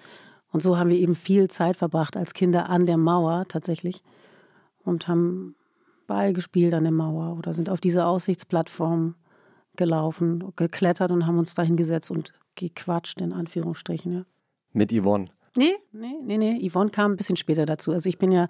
[0.51, 4.03] Und so haben wir eben viel Zeit verbracht als Kinder an der Mauer tatsächlich
[4.83, 5.55] und haben
[6.07, 9.15] Ball gespielt an der Mauer oder sind auf diese Aussichtsplattform
[9.77, 14.13] gelaufen, geklettert und haben uns da hingesetzt und gequatscht, in Anführungsstrichen.
[14.13, 14.25] Ja.
[14.73, 15.29] Mit Yvonne?
[15.55, 16.69] Nee, nee, nee, nee.
[16.69, 17.91] Yvonne kam ein bisschen später dazu.
[17.91, 18.47] Also ich bin ja,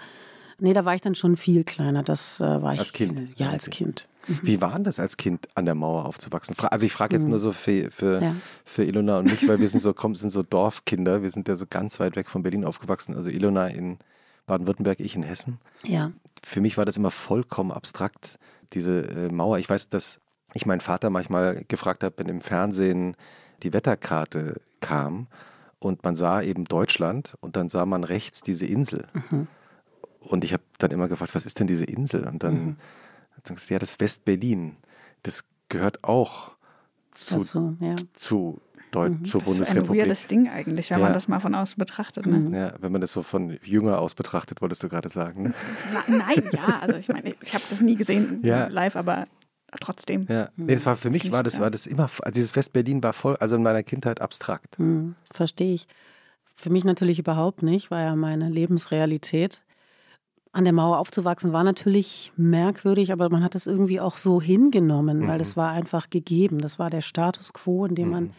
[0.59, 2.03] nee, da war ich dann schon viel kleiner.
[2.03, 2.79] Das äh, war als ich.
[2.79, 3.39] Als Kind?
[3.39, 4.07] Ja, als Kind.
[4.27, 6.55] Wie war denn das als Kind an der Mauer aufzuwachsen?
[6.69, 7.31] Also ich frage jetzt mhm.
[7.31, 8.35] nur so für, für, ja.
[8.65, 11.55] für Ilona und mich, weil wir sind so, komm, sind so Dorfkinder, wir sind ja
[11.55, 13.15] so ganz weit weg von Berlin aufgewachsen.
[13.15, 13.97] Also Ilona in
[14.45, 15.59] Baden-Württemberg, ich in Hessen.
[15.83, 16.11] Ja.
[16.43, 18.37] Für mich war das immer vollkommen abstrakt,
[18.73, 19.57] diese äh, Mauer.
[19.57, 20.20] Ich weiß, dass
[20.53, 23.15] ich meinen Vater manchmal gefragt habe, wenn im Fernsehen
[23.63, 25.27] die Wetterkarte kam
[25.79, 29.05] und man sah eben Deutschland und dann sah man rechts diese Insel.
[29.29, 29.47] Mhm.
[30.19, 32.27] Und ich habe dann immer gefragt, was ist denn diese Insel?
[32.27, 32.77] Und dann mhm
[33.47, 34.77] sagst du, ja, das West-Berlin,
[35.23, 36.51] das gehört auch
[37.11, 37.95] zu, Dazu, ja.
[38.13, 38.61] zu
[38.91, 39.25] Deut mhm.
[39.25, 40.07] zur das Bundesrepublik.
[40.07, 41.05] Das ist ein weirdes Ding eigentlich, wenn ja.
[41.05, 42.25] man das mal von außen betrachtet.
[42.25, 42.39] Ne?
[42.39, 42.53] Mhm.
[42.53, 45.43] Ja, wenn man das so von jünger aus betrachtet, wolltest du gerade sagen.
[45.43, 45.53] Ne?
[45.93, 48.67] Na, nein, ja, also ich meine, ich habe das nie gesehen ja.
[48.67, 49.27] live, aber
[49.79, 50.25] trotzdem.
[50.29, 53.13] Ja, nee, das war für mich war das war das immer, also dieses West-Berlin war
[53.13, 54.77] voll, also in meiner Kindheit abstrakt.
[54.79, 55.87] Mhm, Verstehe ich.
[56.53, 59.61] Für mich natürlich überhaupt nicht, war ja meine Lebensrealität
[60.53, 65.19] an der Mauer aufzuwachsen war natürlich merkwürdig, aber man hat es irgendwie auch so hingenommen,
[65.19, 65.27] mhm.
[65.27, 66.59] weil es war einfach gegeben.
[66.59, 68.11] Das war der Status quo, in dem mhm.
[68.11, 68.33] man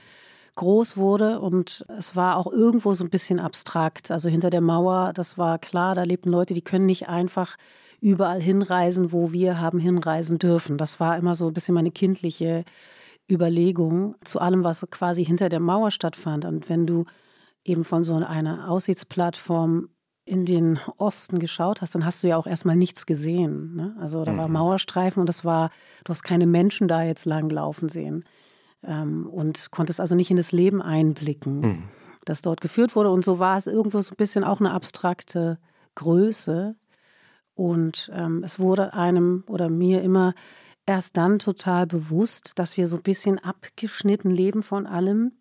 [0.54, 4.10] groß wurde und es war auch irgendwo so ein bisschen abstrakt.
[4.10, 7.56] Also hinter der Mauer, das war klar, da lebten Leute, die können nicht einfach
[8.02, 10.76] überall hinreisen, wo wir haben hinreisen dürfen.
[10.76, 12.64] Das war immer so ein bisschen meine kindliche
[13.30, 16.44] Überlegung zu allem, was quasi hinter der Mauer stattfand.
[16.44, 17.04] Und wenn du
[17.64, 19.88] eben von so einer Aussichtsplattform
[20.24, 23.76] in den Osten geschaut hast, dann hast du ja auch erstmal nichts gesehen.
[23.76, 23.96] Ne?
[24.00, 24.38] Also da mhm.
[24.38, 25.70] war Mauerstreifen und das war,
[26.04, 28.24] du hast keine Menschen da jetzt langlaufen sehen
[28.84, 31.82] ähm, und konntest also nicht in das Leben einblicken, mhm.
[32.24, 33.10] das dort geführt wurde.
[33.10, 35.58] Und so war es irgendwo so ein bisschen auch eine abstrakte
[35.94, 36.74] Größe.
[37.54, 40.34] Und ähm, es wurde einem oder mir immer
[40.86, 45.32] erst dann total bewusst, dass wir so ein bisschen abgeschnitten leben von allem,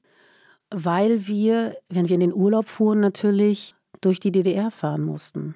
[0.70, 5.56] weil wir, wenn wir in den Urlaub fuhren, natürlich durch die DDR fahren mussten.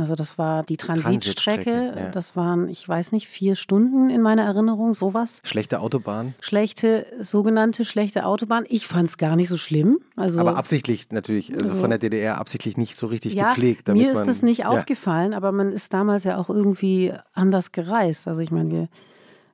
[0.00, 1.64] Also das war die Transitstrecke.
[1.64, 2.10] Transitstrecke ja.
[2.10, 5.40] Das waren, ich weiß nicht, vier Stunden in meiner Erinnerung, sowas.
[5.44, 6.34] Schlechte Autobahn?
[6.40, 8.64] Schlechte, sogenannte schlechte Autobahn.
[8.68, 10.00] Ich fand es gar nicht so schlimm.
[10.16, 13.88] Also, aber absichtlich natürlich, also, also von der DDR absichtlich nicht so richtig ja, gepflegt.
[13.88, 14.68] mir ist es nicht ja.
[14.68, 18.26] aufgefallen, aber man ist damals ja auch irgendwie anders gereist.
[18.26, 18.88] Also ich meine, wir,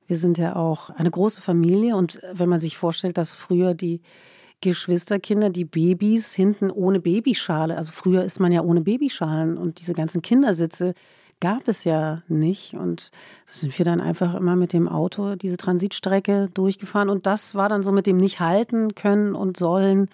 [0.07, 4.01] wir sind ja auch eine große Familie und wenn man sich vorstellt, dass früher die
[4.61, 7.77] Geschwisterkinder, die Babys hinten ohne Babyschale.
[7.77, 10.95] Also früher ist man ja ohne Babyschalen und diese ganzen Kindersitze
[11.41, 12.75] gab es ja nicht.
[12.75, 13.11] Und
[13.47, 17.11] sind wir dann einfach immer mit dem Auto diese Transitstrecke durchgefahren.
[17.11, 20.09] Und das war dann so mit dem nicht halten können und sollen.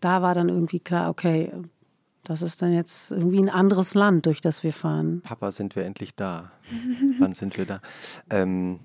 [0.00, 1.52] Da war dann irgendwie klar, okay,
[2.24, 5.20] das ist dann jetzt irgendwie ein anderes Land, durch das wir fahren.
[5.22, 6.52] Papa, sind wir endlich da?
[7.18, 7.80] Wann sind wir da?
[8.30, 8.78] Ähm,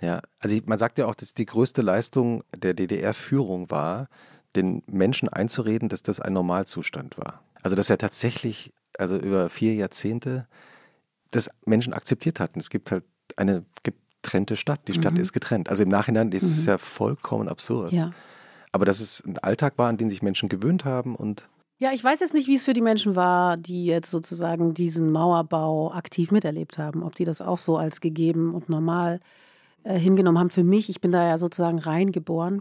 [0.00, 4.08] ja, also man sagt ja auch, dass die größte Leistung der DDR-Führung war,
[4.56, 7.42] den Menschen einzureden, dass das ein Normalzustand war.
[7.62, 10.46] Also dass er tatsächlich, also über vier Jahrzehnte,
[11.30, 12.58] das Menschen akzeptiert hatten.
[12.58, 13.04] Es gibt halt
[13.36, 14.80] eine getrennte Stadt.
[14.88, 15.20] Die Stadt mhm.
[15.20, 15.68] ist getrennt.
[15.68, 16.48] Also im Nachhinein ist mhm.
[16.50, 17.92] es ja vollkommen absurd.
[17.92, 18.12] Ja.
[18.72, 21.48] Aber dass es ein Alltag war, an den sich Menschen gewöhnt haben und
[21.80, 25.12] ja, ich weiß jetzt nicht, wie es für die Menschen war, die jetzt sozusagen diesen
[25.12, 27.04] Mauerbau aktiv miterlebt haben.
[27.04, 29.20] Ob die das auch so als gegeben und normal
[29.84, 30.50] äh, hingenommen haben.
[30.50, 32.58] Für mich, ich bin da ja sozusagen reingeboren.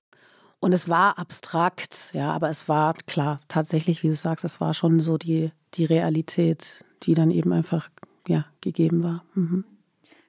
[0.59, 4.73] Und es war abstrakt, ja, aber es war klar, tatsächlich, wie du sagst, es war
[4.73, 7.89] schon so die, die Realität, die dann eben einfach
[8.27, 9.23] ja, gegeben war.
[9.35, 9.65] Mhm.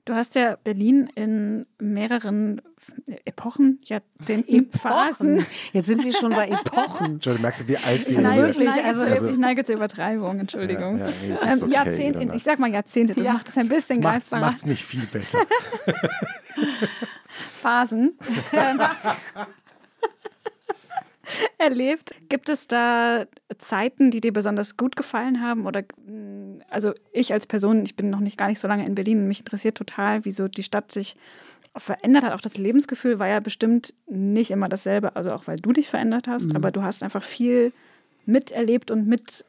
[0.05, 2.63] Du hast ja Berlin in mehreren
[3.27, 5.45] Epochen, Jahrzehnten, Phasen.
[5.73, 7.15] Jetzt sind wir schon bei Epochen.
[7.15, 8.23] Entschuldigung, merkst du, wie alt wir ich sind?
[8.23, 10.99] Neige, ich, neige also, also, ich neige zur Übertreibung, Entschuldigung.
[10.99, 13.69] Ja, ja, nee, ähm, okay, Jahrzehnte, ich sag mal Jahrzehnte, das ja, macht es ein
[13.69, 14.41] bisschen greifbarer.
[14.41, 15.41] Das macht es nicht viel besser.
[17.61, 18.19] Phasen.
[21.59, 22.15] Erlebt.
[22.29, 23.27] Gibt es da
[23.59, 25.67] Zeiten, die dir besonders gut gefallen haben?
[25.67, 28.95] Oder mm, also ich als Person, ich bin noch nicht gar nicht so lange in
[28.95, 31.17] Berlin und mich interessiert total, wieso die Stadt sich
[31.77, 32.33] verändert hat.
[32.33, 36.27] Auch das Lebensgefühl war ja bestimmt nicht immer dasselbe, also auch weil du dich verändert
[36.29, 36.57] hast, mhm.
[36.57, 37.73] aber du hast einfach viel
[38.27, 39.45] miterlebt und mit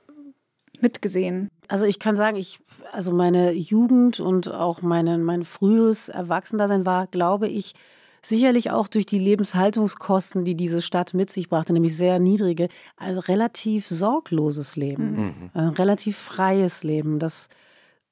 [0.82, 1.50] mitgesehen.
[1.68, 2.60] Also ich kann sagen, ich,
[2.92, 7.76] also meine Jugend und auch meine, mein frühes Erwachsendasein war, glaube ich,
[8.22, 13.22] Sicherlich auch durch die Lebenshaltungskosten, die diese Stadt mit sich brachte, nämlich sehr niedrige, also
[13.22, 15.52] relativ sorgloses Leben, mhm.
[15.54, 17.20] ein relativ freies Leben.
[17.20, 17.50] Das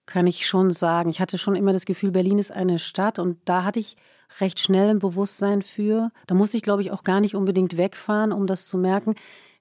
[0.05, 1.09] kann ich schon sagen.
[1.09, 3.97] Ich hatte schon immer das Gefühl, Berlin ist eine Stadt und da hatte ich
[4.39, 6.11] recht schnell ein Bewusstsein für.
[6.27, 9.15] Da musste ich, glaube ich, auch gar nicht unbedingt wegfahren, um das zu merken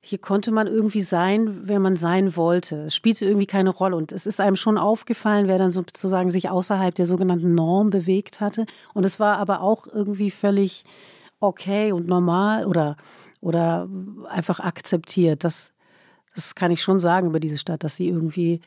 [0.06, 2.84] hier konnte man irgendwie sein, wer man sein wollte.
[2.84, 3.96] Es spielte irgendwie keine Rolle.
[3.96, 8.40] Und es ist einem schon aufgefallen, wer dann sozusagen sich außerhalb der sogenannten Norm bewegt
[8.40, 8.66] hatte.
[8.94, 10.84] Und es war aber auch irgendwie völlig
[11.40, 12.96] okay und normal oder,
[13.40, 13.88] oder
[14.28, 15.42] einfach akzeptiert.
[15.42, 15.72] Das,
[16.36, 18.60] das kann ich schon sagen über diese Stadt, dass sie irgendwie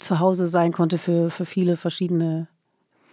[0.00, 2.48] zu Hause sein konnte für, für viele verschiedene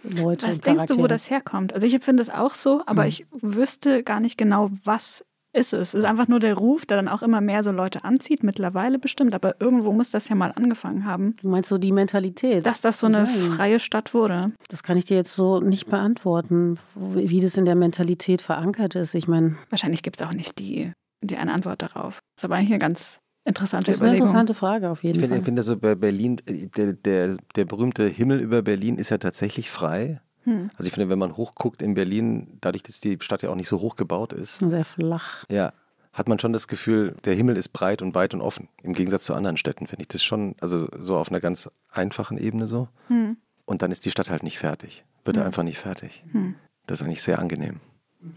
[0.02, 0.48] Leute.
[0.48, 1.72] Was denkst du, wo das herkommt?
[1.72, 3.08] Also ich empfinde es auch so, aber mhm.
[3.08, 5.88] ich wüsste gar nicht genau, was ist es.
[5.88, 8.98] Es ist einfach nur der Ruf, der dann auch immer mehr so Leute anzieht, mittlerweile
[8.98, 9.34] bestimmt.
[9.34, 11.36] Aber irgendwo muss das ja mal angefangen haben.
[11.40, 12.64] Du meinst so die Mentalität?
[12.64, 14.52] Dass das so eine freie Stadt wurde.
[14.68, 19.14] Das kann ich dir jetzt so nicht beantworten, wie das in der Mentalität verankert ist.
[19.14, 19.56] Ich meine.
[19.70, 22.20] Wahrscheinlich gibt es auch nicht die, die eine Antwort darauf.
[22.36, 25.20] Das ist aber eigentlich eine ganz interessante Das ist eine interessante Frage auf jeden ich
[25.20, 25.38] find, Fall.
[25.38, 29.70] Ich finde, so bei Berlin, der, der, der berühmte Himmel über Berlin ist ja tatsächlich
[29.70, 30.20] frei.
[30.44, 30.70] Hm.
[30.76, 33.68] Also ich finde, wenn man hochguckt in Berlin, dadurch, dass die Stadt ja auch nicht
[33.68, 34.58] so hoch gebaut ist.
[34.58, 35.44] Sehr flach.
[35.50, 35.72] Ja,
[36.12, 38.68] hat man schon das Gefühl, der Himmel ist breit und weit und offen.
[38.82, 42.38] Im Gegensatz zu anderen Städten finde ich das schon, also so auf einer ganz einfachen
[42.38, 42.88] Ebene so.
[43.08, 43.36] Hm.
[43.64, 45.04] Und dann ist die Stadt halt nicht fertig.
[45.24, 45.44] Wird hm.
[45.44, 46.24] einfach nicht fertig.
[46.32, 46.54] Hm.
[46.86, 47.80] Das ist eigentlich sehr angenehm.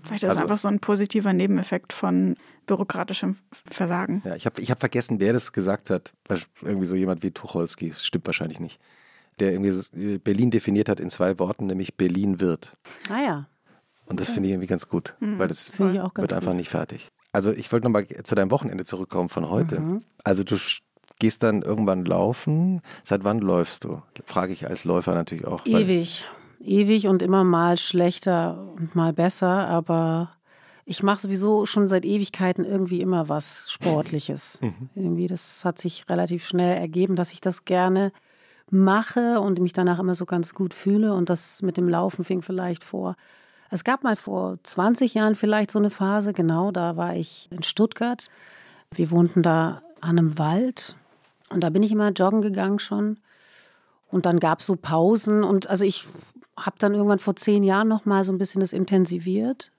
[0.03, 3.37] Vielleicht ist also, es einfach so ein positiver Nebeneffekt von bürokratischem
[3.69, 4.21] Versagen.
[4.25, 6.13] Ja, ich habe ich hab vergessen, wer das gesagt hat.
[6.61, 7.93] Irgendwie so jemand wie Tucholsky.
[7.93, 8.79] Stimmt wahrscheinlich nicht
[9.39, 12.73] der irgendwie Berlin definiert hat in zwei Worten, nämlich Berlin wird.
[13.09, 13.47] Ah ja.
[14.05, 15.39] Und das finde ich irgendwie ganz gut, mhm.
[15.39, 16.33] weil das wird gut.
[16.33, 17.09] einfach nicht fertig.
[17.31, 19.79] Also ich wollte nochmal zu deinem Wochenende zurückkommen von heute.
[19.79, 20.03] Mhm.
[20.23, 20.57] Also du
[21.19, 22.81] gehst dann irgendwann laufen.
[23.03, 24.03] Seit wann läufst du?
[24.25, 25.65] Frage ich als Läufer natürlich auch.
[25.65, 26.25] Ewig.
[26.63, 30.31] Ewig und immer mal schlechter und mal besser, aber
[30.85, 34.59] ich mache sowieso schon seit Ewigkeiten irgendwie immer was Sportliches.
[34.61, 34.89] Mhm.
[34.95, 38.11] Irgendwie, das hat sich relativ schnell ergeben, dass ich das gerne
[38.69, 41.13] mache und mich danach immer so ganz gut fühle.
[41.13, 43.15] Und das mit dem Laufen fing vielleicht vor.
[43.69, 47.63] Es gab mal vor 20 Jahren vielleicht so eine Phase, genau, da war ich in
[47.63, 48.29] Stuttgart.
[48.91, 50.95] Wir wohnten da an einem Wald
[51.49, 53.17] und da bin ich immer joggen gegangen schon.
[54.11, 56.05] Und dann gab es so Pausen und also ich
[56.57, 59.71] habe dann irgendwann vor zehn Jahren noch mal so ein bisschen das intensiviert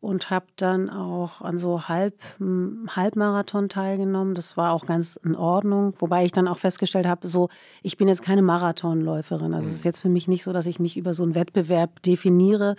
[0.00, 4.34] und habe dann auch an so Halb, Halbmarathon teilgenommen.
[4.34, 7.48] Das war auch ganz in Ordnung, wobei ich dann auch festgestellt habe, so
[7.82, 9.54] ich bin jetzt keine Marathonläuferin.
[9.54, 12.02] Also es ist jetzt für mich nicht so, dass ich mich über so einen Wettbewerb
[12.02, 12.76] definiere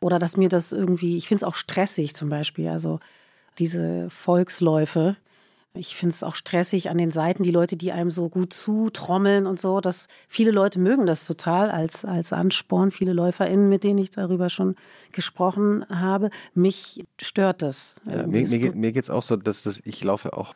[0.00, 3.00] oder dass mir das irgendwie, ich finde es auch stressig zum Beispiel, also
[3.58, 5.16] diese Volksläufe.
[5.74, 9.46] Ich finde es auch stressig an den Seiten, die Leute, die einem so gut zutrommeln
[9.46, 9.80] und so.
[9.80, 12.90] Dass viele Leute mögen das total als, als Ansporn.
[12.90, 14.74] Viele LäuferInnen, mit denen ich darüber schon
[15.12, 16.30] gesprochen habe.
[16.54, 17.96] Mich stört das.
[18.10, 20.54] Ja, mir mir, mir geht es auch so, dass das, ich laufe auch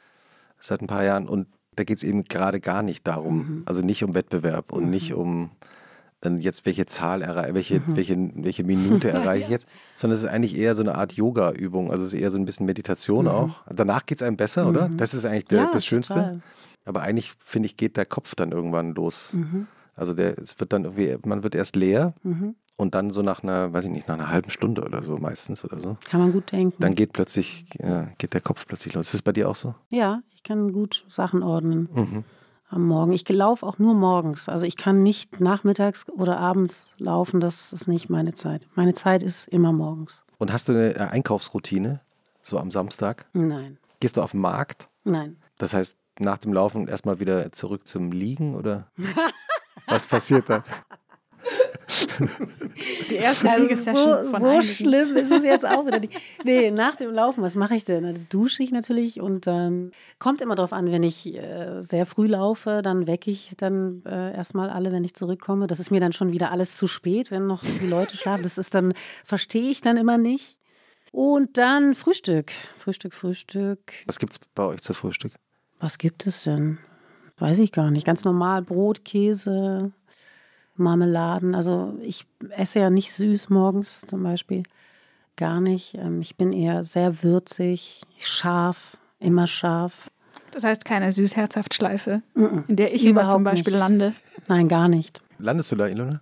[0.59, 1.47] seit ein paar Jahren und
[1.77, 3.37] da geht es eben gerade gar nicht darum.
[3.37, 3.63] Mhm.
[3.67, 4.91] Also nicht um Wettbewerb und mhm.
[4.91, 5.51] nicht um
[6.25, 7.97] dann jetzt welche Zahl erreiche, welche, mhm.
[7.97, 11.91] welche, welche Minute erreiche ich jetzt, sondern es ist eigentlich eher so eine Art Yoga-Übung.
[11.91, 13.31] Also es ist eher so ein bisschen Meditation mhm.
[13.31, 13.51] auch.
[13.71, 14.89] Danach geht es einem besser, oder?
[14.89, 14.97] Mhm.
[14.97, 16.15] Das ist eigentlich der, ja, das Schönste.
[16.15, 16.41] Total.
[16.87, 19.35] Aber eigentlich, finde ich, geht der Kopf dann irgendwann los.
[19.35, 19.67] Mhm.
[19.97, 22.55] Also der, es wird dann irgendwie, man wird erst leer mhm.
[22.77, 25.65] und dann so nach einer, weiß ich nicht, nach einer halben Stunde oder so meistens
[25.65, 25.97] oder so.
[26.09, 26.77] Kann man gut denken.
[26.81, 29.07] Dann geht plötzlich, ja, geht der Kopf plötzlich los.
[29.07, 29.75] Ist das bei dir auch so?
[29.91, 32.25] Ja, ich kann gut Sachen ordnen.
[32.71, 33.13] Am Morgen.
[33.13, 34.49] Ich laufe auch nur morgens.
[34.49, 37.41] Also ich kann nicht nachmittags oder abends laufen.
[37.41, 38.67] Das ist nicht meine Zeit.
[38.75, 40.25] Meine Zeit ist immer morgens.
[40.39, 42.01] Und hast du eine äh, Einkaufsroutine?
[42.43, 43.27] So am Samstag?
[43.33, 43.79] Nein.
[44.01, 44.89] Gehst du auf den Markt?
[45.05, 45.37] Nein.
[45.59, 48.89] Das heißt, nach dem Laufen erstmal wieder zurück zum Liegen oder
[49.87, 50.63] was passiert dann?
[53.11, 56.01] Die erste also so, von so schlimm ist es jetzt auch wieder.
[56.01, 56.13] Nicht.
[56.45, 58.05] Nee, nach dem Laufen, was mache ich denn?
[58.05, 62.27] Dann dusche ich natürlich und ähm, kommt immer darauf an, wenn ich äh, sehr früh
[62.27, 65.67] laufe, dann wecke ich dann äh, erstmal alle, wenn ich zurückkomme.
[65.67, 68.43] Das ist mir dann schon wieder alles zu spät, wenn noch die Leute schlafen.
[68.43, 68.93] Das ist dann,
[69.25, 70.59] verstehe ich dann immer nicht.
[71.13, 72.51] Und dann Frühstück.
[72.77, 73.79] Frühstück, Frühstück.
[74.07, 75.33] Was gibt es bei euch zu Frühstück?
[75.79, 76.79] Was gibt es denn?
[77.39, 78.07] Weiß ich gar nicht.
[78.07, 79.93] Ganz normal Brot, Käse,
[80.77, 81.55] Marmeladen.
[81.55, 84.63] Also ich esse ja nicht süß morgens zum Beispiel.
[85.37, 85.95] Gar nicht.
[85.95, 90.11] Ähm, ich bin eher sehr würzig, scharf, immer scharf.
[90.53, 92.23] Das heißt keine Süßherzhaftschleife,
[92.69, 93.81] in der ich immer zum Beispiel nicht.
[93.81, 94.13] lande.
[94.47, 95.21] Nein, gar nicht.
[95.39, 96.21] Landest du da, Ilona?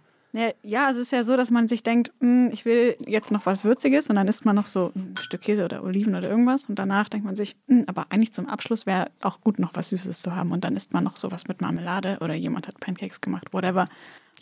[0.63, 3.65] Ja, es ist ja so, dass man sich denkt, hm, ich will jetzt noch was
[3.67, 6.79] Würziges und dann isst man noch so ein Stück Käse oder Oliven oder irgendwas und
[6.79, 10.23] danach denkt man sich, hm, aber eigentlich zum Abschluss wäre auch gut, noch was Süßes
[10.23, 13.53] zu haben und dann isst man noch sowas mit Marmelade oder jemand hat Pancakes gemacht,
[13.53, 13.87] whatever.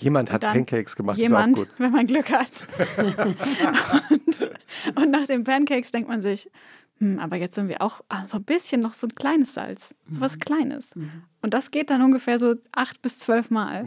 [0.01, 1.79] Jemand hat Pancakes gemacht, jemand, ist auch gut.
[1.79, 2.67] wenn man Glück hat.
[4.11, 4.51] und,
[4.97, 6.51] und nach den Pancakes denkt man sich,
[7.01, 9.95] hm, aber jetzt sind wir auch ah, so ein bisschen noch so ein kleines Salz,
[10.11, 10.41] so was mhm.
[10.41, 10.95] Kleines.
[10.95, 11.23] Mhm.
[11.41, 13.87] Und das geht dann ungefähr so acht bis zwölf Mal.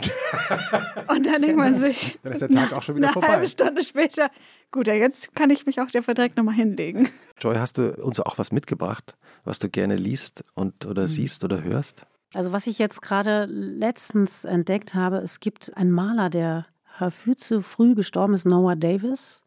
[1.07, 3.27] Und dann denkt man sich, dann ist der Tag auch schon wieder eine vorbei.
[3.27, 4.31] Eine halbe Stunde später,
[4.71, 7.09] gut, ja, jetzt kann ich mich auch der direkt nochmal hinlegen.
[7.39, 11.07] Joy, hast du uns auch was mitgebracht, was du gerne liest und oder mhm.
[11.07, 12.07] siehst oder hörst?
[12.33, 16.65] Also was ich jetzt gerade letztens entdeckt habe, es gibt einen Maler, der
[17.09, 19.41] viel zu früh gestorben ist, Noah Davis.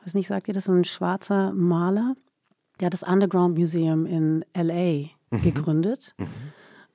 [0.00, 0.68] Ich weiß nicht, sagt ihr das?
[0.68, 2.14] Ein schwarzer Maler.
[2.80, 5.42] Der hat das Underground Museum in LA mhm.
[5.42, 6.14] gegründet.
[6.18, 6.26] Mhm.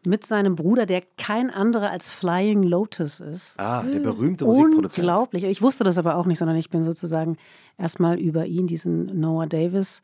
[0.06, 3.58] Mit seinem Bruder, der kein anderer als Flying Lotus ist.
[3.58, 4.98] Ah, der berühmte Musikproduzent.
[4.98, 5.46] Unglaublich.
[5.46, 7.38] Ich wusste das aber auch nicht, sondern ich bin sozusagen
[7.78, 10.02] erstmal über ihn, diesen Noah Davis,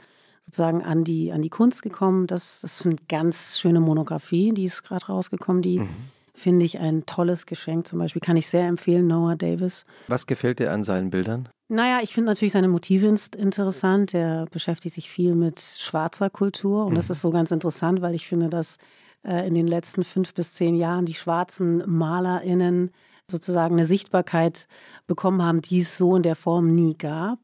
[0.50, 2.26] sozusagen an die, an die Kunst gekommen.
[2.26, 5.62] Das, das ist eine ganz schöne Monographie, die ist gerade rausgekommen.
[5.62, 5.90] Die mhm.
[6.34, 7.88] finde ich ein tolles Geschenk.
[7.88, 9.86] Zum Beispiel kann ich sehr empfehlen, Noah Davis.
[10.08, 11.50] Was gefällt dir an seinen Bildern?
[11.68, 14.16] Naja, ich finde natürlich seine Motive interessant.
[14.16, 16.96] Er beschäftigt sich viel mit schwarzer Kultur und mhm.
[16.96, 18.78] das ist so ganz interessant, weil ich finde, dass
[19.24, 22.92] äh, in den letzten fünf bis zehn Jahren die schwarzen MalerInnen
[23.30, 24.68] sozusagen eine Sichtbarkeit
[25.06, 27.38] bekommen haben, die es so in der Form nie gab.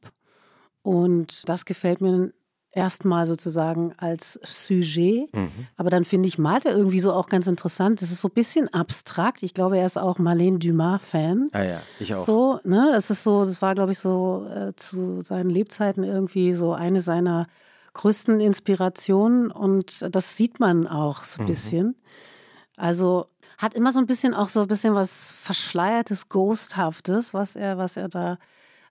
[0.81, 2.31] Und das gefällt mir
[2.75, 5.33] erstmal sozusagen als Sujet.
[5.33, 5.67] Mhm.
[5.77, 8.01] Aber dann finde ich, malt er irgendwie so auch ganz interessant.
[8.01, 9.43] Das ist so ein bisschen abstrakt.
[9.43, 11.49] Ich glaube, er ist auch Marlene Dumas-Fan.
[11.53, 12.25] Ah ja, ich auch.
[12.25, 12.93] So, ne?
[12.95, 16.99] Es ist so, das war, glaube ich, so äh, zu seinen Lebzeiten irgendwie so eine
[16.99, 17.47] seiner
[17.93, 19.51] größten Inspirationen.
[19.51, 21.49] Und das sieht man auch so ein mhm.
[21.49, 21.95] bisschen.
[22.75, 23.25] Also
[23.57, 27.95] hat immer so ein bisschen auch so ein bisschen was Verschleiertes, Ghosthaftes, was er, was
[27.95, 28.37] er da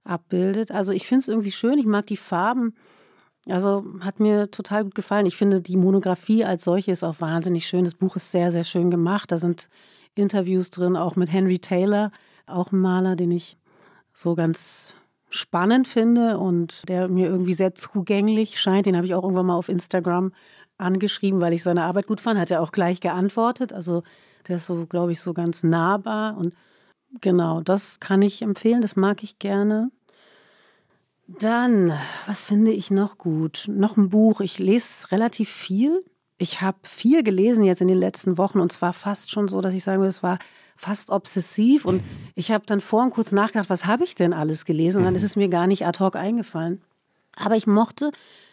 [0.04, 0.70] abbildet.
[0.70, 1.78] Also ich finde es irgendwie schön.
[1.78, 2.74] Ich mag die Farben.
[3.48, 5.26] Also hat mir total gut gefallen.
[5.26, 7.84] Ich finde, die Monographie als solche ist auch wahnsinnig schön.
[7.84, 9.30] Das Buch ist sehr, sehr schön gemacht.
[9.30, 9.68] Da sind
[10.14, 12.10] Interviews drin, auch mit Henry Taylor,
[12.46, 13.56] auch ein Maler, den ich
[14.12, 14.94] so ganz
[15.28, 18.86] spannend finde und der mir irgendwie sehr zugänglich scheint.
[18.86, 20.32] Den habe ich auch irgendwann mal auf Instagram
[20.78, 22.38] angeschrieben, weil ich seine Arbeit gut fand.
[22.38, 23.72] Hat er auch gleich geantwortet.
[23.72, 24.02] Also
[24.48, 26.36] der ist so, glaube ich, so ganz nahbar.
[26.36, 26.54] Und
[27.20, 28.80] genau, das kann ich empfehlen.
[28.80, 29.90] Das mag ich gerne.
[31.26, 31.92] Dann,
[32.26, 33.64] was finde ich noch gut?
[33.68, 34.40] Noch ein Buch.
[34.40, 36.04] Ich lese relativ viel.
[36.36, 39.72] Ich habe viel gelesen jetzt in den letzten Wochen und zwar fast schon so, dass
[39.72, 40.38] ich sagen würde, es war
[40.76, 41.84] fast obsessiv.
[41.84, 42.02] Und
[42.34, 44.98] ich habe dann vor und kurz nachgedacht, was habe ich denn alles gelesen?
[44.98, 46.82] Und dann ist es mir gar nicht ad hoc eingefallen.
[47.36, 48.10] Aber ich mochte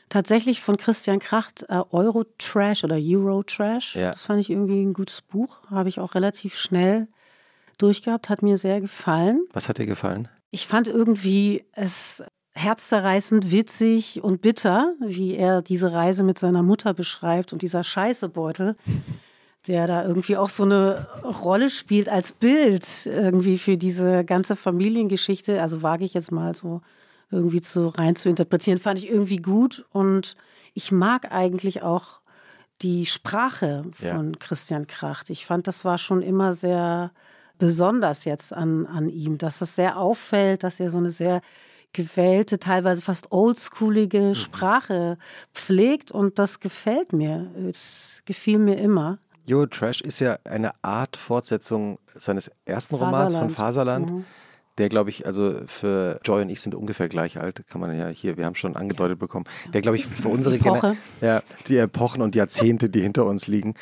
[0.10, 3.96] tatsächlich von Christian Kracht äh, Euro-Trash oder Euro-Trash.
[3.96, 4.12] Ja.
[4.12, 5.58] Das fand ich irgendwie ein gutes Buch.
[5.70, 7.08] Habe ich auch relativ schnell
[7.78, 9.42] durchgehabt, hat mir sehr gefallen.
[9.54, 10.28] Was hat dir gefallen?
[10.52, 16.94] Ich fand irgendwie es herzzerreißend, witzig und bitter, wie er diese Reise mit seiner Mutter
[16.94, 18.76] beschreibt und dieser Scheißebeutel,
[19.68, 21.08] der da irgendwie auch so eine
[21.44, 25.62] Rolle spielt als Bild irgendwie für diese ganze Familiengeschichte.
[25.62, 26.82] Also wage ich jetzt mal so
[27.30, 30.36] irgendwie zu rein zu interpretieren, fand ich irgendwie gut und
[30.74, 32.22] ich mag eigentlich auch
[32.82, 34.40] die Sprache von ja.
[34.40, 35.30] Christian Kracht.
[35.30, 37.12] Ich fand, das war schon immer sehr
[37.58, 41.42] besonders jetzt an, an ihm, dass es sehr auffällt, dass er so eine sehr
[41.94, 44.36] gewählte, teilweise fast oldschoolige mhm.
[44.36, 45.18] Sprache
[45.54, 47.52] pflegt und das gefällt mir.
[47.70, 49.18] Es gefiel mir immer.
[49.70, 54.12] Trash ist ja eine Art Fortsetzung seines ersten Romans von Faserland.
[54.12, 54.26] Mhm.
[54.78, 58.08] Der, glaube ich, also für Joy und ich sind ungefähr gleich alt, kann man ja
[58.08, 59.46] hier, wir haben schon angedeutet bekommen.
[59.74, 63.76] Der, glaube ich, für unsere Generation, ja, die Epochen und Jahrzehnte, die hinter uns liegen,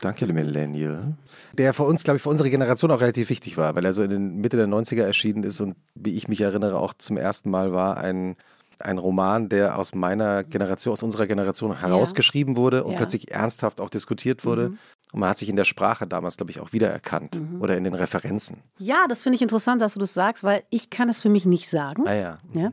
[0.00, 1.14] Danke, Millennial.
[1.52, 4.02] Der für uns, glaube ich, für unsere Generation auch relativ wichtig war, weil er so
[4.02, 7.50] in den Mitte der 90er erschienen ist und wie ich mich erinnere, auch zum ersten
[7.50, 8.36] Mal war ein,
[8.78, 12.96] ein Roman, der aus meiner Generation, aus unserer Generation herausgeschrieben wurde und ja.
[12.96, 14.70] plötzlich ernsthaft auch diskutiert wurde.
[14.70, 14.78] Mhm.
[15.12, 17.60] Und man hat sich in der Sprache damals, glaube ich, auch wiedererkannt mhm.
[17.60, 18.62] oder in den Referenzen.
[18.78, 21.44] Ja, das finde ich interessant, dass du das sagst, weil ich kann es für mich
[21.44, 22.06] nicht sagen.
[22.06, 22.38] Ah ja.
[22.54, 22.72] ja?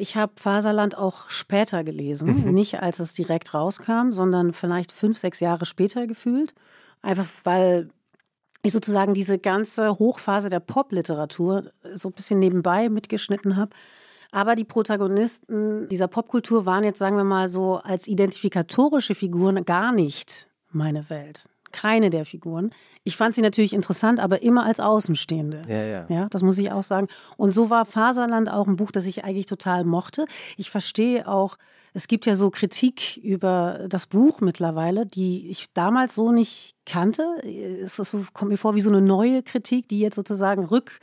[0.00, 2.54] Ich habe Faserland auch später gelesen, mhm.
[2.54, 6.54] nicht als es direkt rauskam, sondern vielleicht fünf, sechs Jahre später gefühlt.
[7.02, 7.90] Einfach weil
[8.62, 13.70] ich sozusagen diese ganze Hochphase der Popliteratur so ein bisschen nebenbei mitgeschnitten habe.
[14.32, 19.92] Aber die Protagonisten dieser Popkultur waren jetzt, sagen wir mal so, als identifikatorische Figuren gar
[19.92, 22.70] nicht meine Welt keine der Figuren.
[23.04, 25.62] Ich fand sie natürlich interessant, aber immer als Außenstehende.
[25.68, 26.06] Ja, ja.
[26.08, 27.08] Ja, das muss ich auch sagen.
[27.36, 30.26] Und so war Faserland auch ein Buch, das ich eigentlich total mochte.
[30.56, 31.56] Ich verstehe auch,
[31.92, 37.22] es gibt ja so Kritik über das Buch mittlerweile, die ich damals so nicht kannte.
[37.44, 41.00] Es so, kommt mir vor wie so eine neue Kritik, die jetzt sozusagen rück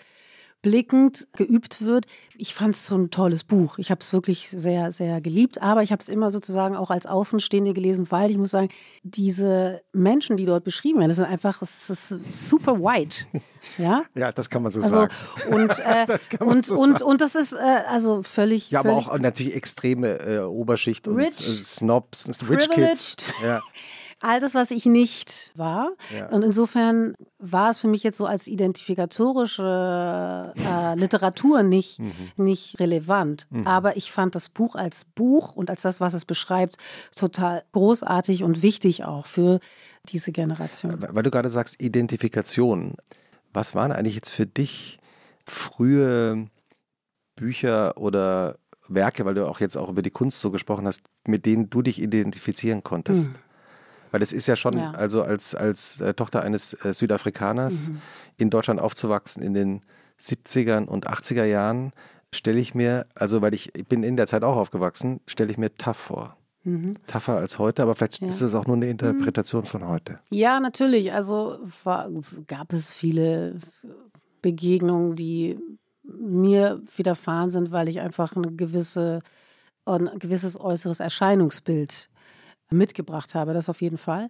[0.68, 2.06] rückblickend geübt wird.
[2.36, 3.78] Ich fand es so ein tolles Buch.
[3.78, 7.06] Ich habe es wirklich sehr, sehr geliebt, aber ich habe es immer sozusagen auch als
[7.06, 8.70] Außenstehende gelesen, weil ich muss sagen,
[9.04, 13.26] diese Menschen, die dort beschrieben werden, das sind einfach, es ist super white.
[13.78, 14.04] Ja?
[14.16, 15.14] ja, das kann man so also, sagen.
[15.52, 17.12] Und, äh, das kann man und, so und, sagen.
[17.12, 17.58] und das ist äh,
[17.90, 18.72] also völlig.
[18.72, 23.18] Ja, aber völlig auch natürlich extreme äh, Oberschicht und rich, Snobs, Rich Kids.
[23.44, 23.62] Ja
[24.22, 25.92] all das, was ich nicht war.
[26.16, 26.30] Ja.
[26.30, 32.14] Und insofern war es für mich jetzt so als identifikatorische äh, Literatur nicht, mhm.
[32.36, 33.48] nicht relevant.
[33.50, 33.68] Mhm.
[33.68, 36.78] Aber ich fand das Buch als Buch und als das, was es beschreibt,
[37.16, 39.60] total großartig und wichtig auch für
[40.10, 40.96] diese Generation.
[41.00, 42.96] Weil du gerade sagst, Identifikation.
[43.54, 45.00] Was waren eigentlich jetzt für dich
[45.46, 46.48] frühe
[47.36, 51.46] Bücher oder Werke, weil du auch jetzt auch über die Kunst so gesprochen hast, mit
[51.46, 53.30] denen du dich identifizieren konntest?
[53.30, 53.36] Mhm.
[54.12, 54.92] Weil es ist ja schon, ja.
[54.92, 58.02] also als, als äh, Tochter eines äh, Südafrikaners mhm.
[58.38, 59.82] in Deutschland aufzuwachsen in den
[60.20, 61.92] 70ern und 80er Jahren,
[62.34, 65.58] stelle ich mir, also weil ich, ich bin in der Zeit auch aufgewachsen, stelle ich
[65.58, 66.38] mir tough vor.
[66.64, 66.96] Mhm.
[67.08, 68.28] Tougher als heute, aber vielleicht ja.
[68.28, 69.68] ist es auch nur eine Interpretation mhm.
[69.68, 70.20] von heute.
[70.30, 71.14] Ja, natürlich.
[71.14, 72.10] Also war,
[72.48, 73.56] gab es viele
[74.42, 75.58] Begegnungen, die
[76.04, 79.20] mir widerfahren sind, weil ich einfach eine gewisse,
[79.86, 82.10] ein gewisses äußeres Erscheinungsbild
[82.72, 84.30] mitgebracht habe, das auf jeden Fall.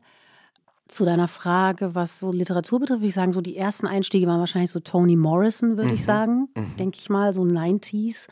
[0.87, 4.39] Zu deiner Frage, was so Literatur betrifft, würde ich sagen, so die ersten Einstiege waren
[4.39, 5.95] wahrscheinlich so Toni Morrison, würde mhm.
[5.95, 6.77] ich sagen, mhm.
[6.77, 8.27] denke ich mal, so 90s.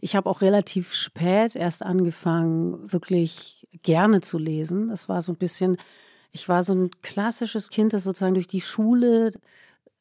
[0.00, 4.88] Ich habe auch relativ spät erst angefangen, wirklich gerne zu lesen.
[4.88, 5.76] Das war so ein bisschen,
[6.30, 9.32] ich war so ein klassisches Kind, das sozusagen durch die Schule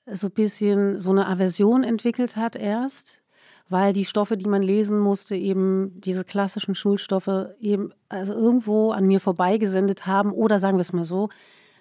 [0.06, 3.20] so ein bisschen so eine Aversion entwickelt hat erst
[3.70, 9.06] weil die Stoffe, die man lesen musste, eben diese klassischen Schulstoffe eben also irgendwo an
[9.06, 11.30] mir vorbeigesendet haben oder sagen wir es mal so,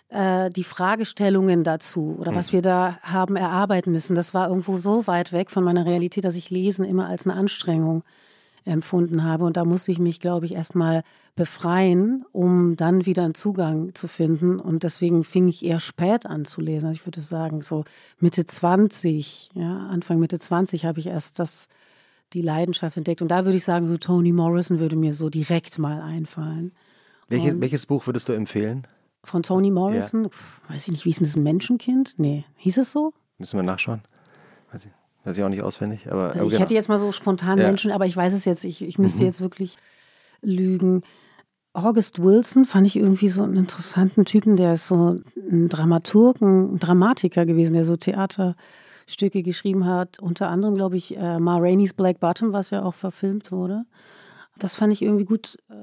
[0.09, 2.57] äh, die Fragestellungen dazu oder was mhm.
[2.57, 6.37] wir da haben erarbeiten müssen, das war irgendwo so weit weg von meiner Realität, dass
[6.37, 8.03] ich Lesen immer als eine Anstrengung
[8.67, 9.45] empfunden habe.
[9.45, 11.03] Und da musste ich mich, glaube ich, erstmal
[11.35, 14.59] befreien, um dann wieder einen Zugang zu finden.
[14.59, 16.87] Und deswegen fing ich eher spät an zu lesen.
[16.87, 17.85] Also ich würde sagen, so
[18.19, 21.69] Mitte 20, ja, Anfang Mitte 20 habe ich erst das,
[22.33, 23.23] die Leidenschaft entdeckt.
[23.23, 26.73] Und da würde ich sagen, so Toni Morrison würde mir so direkt mal einfallen.
[27.29, 28.87] Welches, welches Buch würdest du empfehlen?
[29.25, 30.25] Von Toni Morrison?
[30.25, 30.29] Ja.
[30.31, 32.15] Puh, weiß ich nicht, wie ist denn das, ein Menschenkind?
[32.19, 33.13] Nee, hieß es so?
[33.39, 34.03] Müssen wir nachschauen.
[35.27, 35.45] Weiß ich.
[35.45, 36.07] Auch nicht auswendig.
[36.11, 36.61] Aber, also ich genau.
[36.61, 37.67] hätte jetzt mal so spontan ja.
[37.67, 39.27] Menschen, aber ich weiß es jetzt, ich, ich müsste mhm.
[39.27, 39.77] jetzt wirklich
[40.41, 41.03] lügen.
[41.73, 46.79] August Wilson fand ich irgendwie so einen interessanten Typen, der ist so ein Dramaturg, ein
[46.79, 50.21] Dramatiker gewesen, der so Theaterstücke geschrieben hat.
[50.21, 53.85] Unter anderem, glaube ich, äh, Ma Rainey's Black Bottom, was ja auch verfilmt wurde.
[54.59, 55.57] Das fand ich irgendwie gut.
[55.69, 55.75] Äh,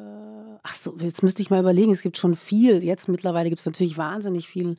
[0.63, 2.83] ach so, jetzt müsste ich mal überlegen, es gibt schon viel.
[2.83, 4.77] Jetzt mittlerweile gibt es natürlich wahnsinnig viel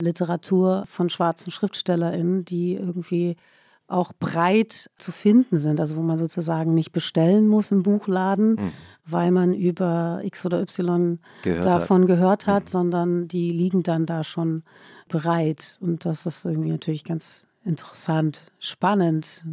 [0.00, 3.36] Literatur von schwarzen SchriftstellerInnen, die irgendwie
[3.88, 8.72] auch breit zu finden sind, also wo man sozusagen nicht bestellen muss im Buchladen, mhm.
[9.04, 12.08] weil man über X oder Y gehört davon hat.
[12.08, 12.68] gehört hat, mhm.
[12.68, 14.64] sondern die liegen dann da schon
[15.08, 15.78] bereit.
[15.80, 19.44] Und das ist irgendwie natürlich ganz interessant, spannend.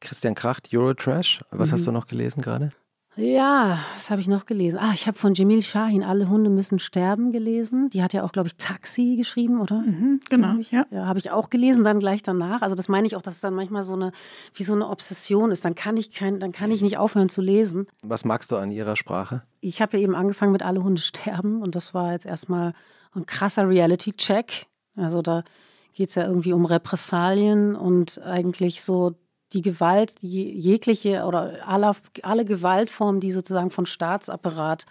[0.00, 1.74] Christian Kracht, Eurotrash, was mhm.
[1.74, 2.72] hast du noch gelesen gerade?
[3.16, 4.78] Ja, was habe ich noch gelesen?
[4.78, 7.90] Ah, ich habe von Jamil Shahin Alle Hunde müssen sterben gelesen.
[7.90, 9.80] Die hat ja auch, glaube ich, Taxi geschrieben, oder?
[9.80, 10.54] Mhm, genau.
[10.70, 12.62] Ja, ja habe ich auch gelesen, dann gleich danach.
[12.62, 14.12] Also das meine ich auch, dass es dann manchmal so eine,
[14.54, 15.64] wie so eine Obsession ist.
[15.64, 17.86] Dann kann ich kein, dann kann ich nicht aufhören zu lesen.
[18.02, 19.42] Was magst du an ihrer Sprache?
[19.60, 22.72] Ich habe ja eben angefangen mit Alle Hunde sterben und das war jetzt erstmal
[23.14, 24.66] ein krasser Reality-Check.
[24.96, 25.44] Also da
[25.92, 29.14] geht es ja irgendwie um Repressalien und eigentlich so
[29.54, 31.92] die Gewalt, die jegliche oder alle,
[32.22, 34.84] alle Gewaltformen, die sozusagen von Staatsapparat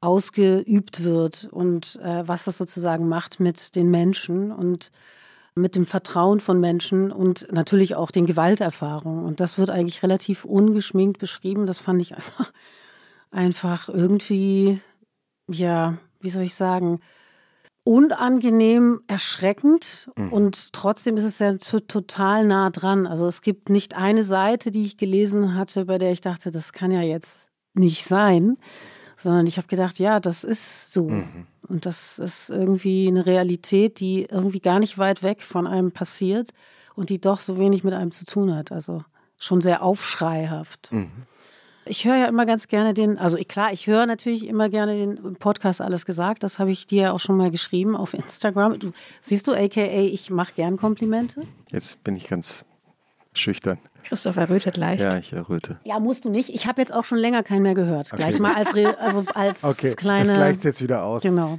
[0.00, 4.90] ausgeübt wird und äh, was das sozusagen macht mit den Menschen und
[5.54, 9.24] mit dem Vertrauen von Menschen und natürlich auch den Gewalterfahrungen.
[9.24, 11.64] Und das wird eigentlich relativ ungeschminkt beschrieben.
[11.64, 12.52] Das fand ich einfach,
[13.30, 14.80] einfach irgendwie,
[15.48, 17.00] ja, wie soll ich sagen,
[17.84, 20.32] unangenehm erschreckend mhm.
[20.32, 23.06] und trotzdem ist es ja total nah dran.
[23.06, 26.72] Also es gibt nicht eine Seite, die ich gelesen hatte, bei der ich dachte, das
[26.72, 28.56] kann ja jetzt nicht sein,
[29.16, 31.08] sondern ich habe gedacht, ja, das ist so.
[31.08, 31.46] Mhm.
[31.68, 36.50] Und das ist irgendwie eine Realität, die irgendwie gar nicht weit weg von einem passiert
[36.94, 38.72] und die doch so wenig mit einem zu tun hat.
[38.72, 39.02] Also
[39.38, 40.92] schon sehr aufschreihaft.
[40.92, 41.10] Mhm.
[41.86, 45.36] Ich höre ja immer ganz gerne den, also klar, ich höre natürlich immer gerne den
[45.36, 46.42] Podcast Alles gesagt.
[46.42, 48.78] Das habe ich dir auch schon mal geschrieben auf Instagram.
[48.78, 51.42] Du, siehst du, aka, ich mache gern Komplimente.
[51.70, 52.64] Jetzt bin ich ganz
[53.34, 53.78] schüchtern.
[54.04, 55.02] Christoph errötet leicht.
[55.02, 55.78] Ja, ich erröte.
[55.84, 56.50] Ja, musst du nicht.
[56.50, 58.12] Ich habe jetzt auch schon länger keinen mehr gehört.
[58.12, 58.16] Okay.
[58.22, 59.94] Gleich mal als, Re also als okay.
[59.94, 60.28] kleine.
[60.28, 61.22] Das gleicht jetzt wieder aus.
[61.22, 61.58] Genau.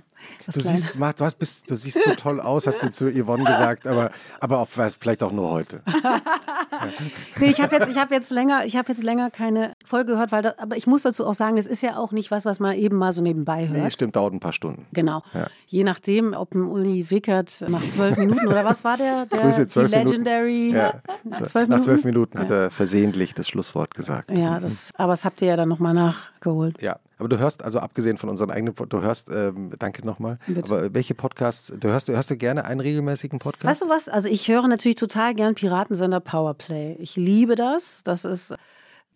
[0.51, 3.87] Du siehst, du, hast, bist, du siehst so toll aus, hast du zu Yvonne gesagt,
[3.87, 5.81] aber, aber auch, vielleicht auch nur heute.
[7.39, 10.53] nee, ich habe jetzt, hab jetzt, länger, hab jetzt länger keine Folge gehört, weil da,
[10.57, 12.97] aber ich muss dazu auch sagen, das ist ja auch nicht was, was man eben
[12.97, 13.83] mal so nebenbei hört.
[13.83, 14.85] Nee, stimmt, dauert ein paar Stunden.
[14.93, 15.23] Genau.
[15.33, 15.47] Ja.
[15.65, 19.25] Je nachdem, ob ein Uli Wickert nach zwölf Minuten oder was war der?
[19.31, 20.71] der Grüße, zwölf die Legendary.
[20.73, 21.01] Ja.
[21.43, 24.31] Zwölf nach zwölf Minuten hat er versehentlich das Schlusswort gesagt.
[24.31, 26.81] Ja, das, aber das habt ihr ja dann nochmal nachgeholt.
[26.81, 30.93] Ja, aber du hörst, also abgesehen von unseren eigenen, du hörst, ähm, danke nochmal, aber
[30.93, 33.65] welche Podcasts, du hörst, du hörst du gerne einen regelmäßigen Podcast?
[33.65, 36.95] Weißt du was, also ich höre natürlich total gern Piratensender Powerplay.
[36.99, 38.55] Ich liebe das, das ist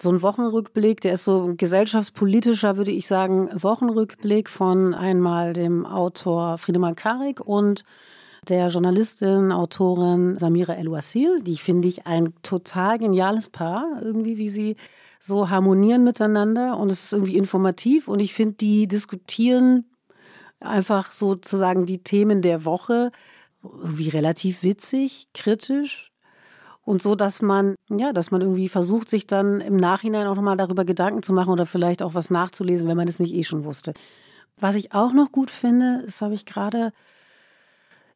[0.01, 5.85] so ein Wochenrückblick, der ist so ein gesellschaftspolitischer, würde ich sagen, Wochenrückblick von einmal dem
[5.85, 7.83] Autor Friedemann Karik und
[8.47, 11.41] der Journalistin, Autorin Samira El-Wasil.
[11.41, 14.75] Die finde ich ein total geniales Paar, irgendwie, wie sie
[15.19, 19.85] so harmonieren miteinander und es ist irgendwie informativ und ich finde, die diskutieren
[20.59, 23.11] einfach sozusagen die Themen der Woche
[23.63, 26.11] irgendwie relativ witzig, kritisch
[26.81, 30.57] und so, dass man, ja, dass man irgendwie versucht, sich dann im Nachhinein auch nochmal
[30.57, 33.65] darüber Gedanken zu machen oder vielleicht auch was nachzulesen, wenn man es nicht eh schon
[33.65, 33.93] wusste.
[34.57, 36.91] Was ich auch noch gut finde, das habe ich gerade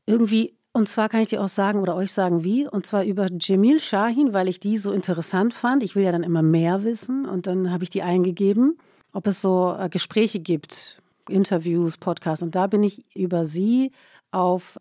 [0.05, 2.67] irgendwie und zwar kann ich dir auch sagen oder euch sagen, wie.
[2.67, 5.83] Und zwar über Jamil Shahin, weil ich die so interessant fand.
[5.83, 7.27] Ich will ja dann immer mehr wissen.
[7.27, 8.79] Und dann habe ich die eingegeben,
[9.11, 10.99] ob es so äh, Gespräche gibt,
[11.29, 12.41] Interviews, Podcasts.
[12.41, 13.91] Und da bin ich über sie
[14.31, 14.79] auf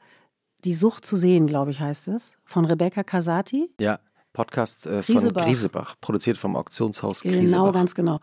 [0.65, 3.71] Die Sucht zu sehen, glaube ich, heißt es, von Rebecca Casati.
[3.79, 4.01] Ja,
[4.33, 5.45] Podcast äh, von Griesebach.
[5.45, 7.43] Griesebach, produziert vom Auktionshaus Griesebach.
[7.43, 8.19] Genau, ganz genau.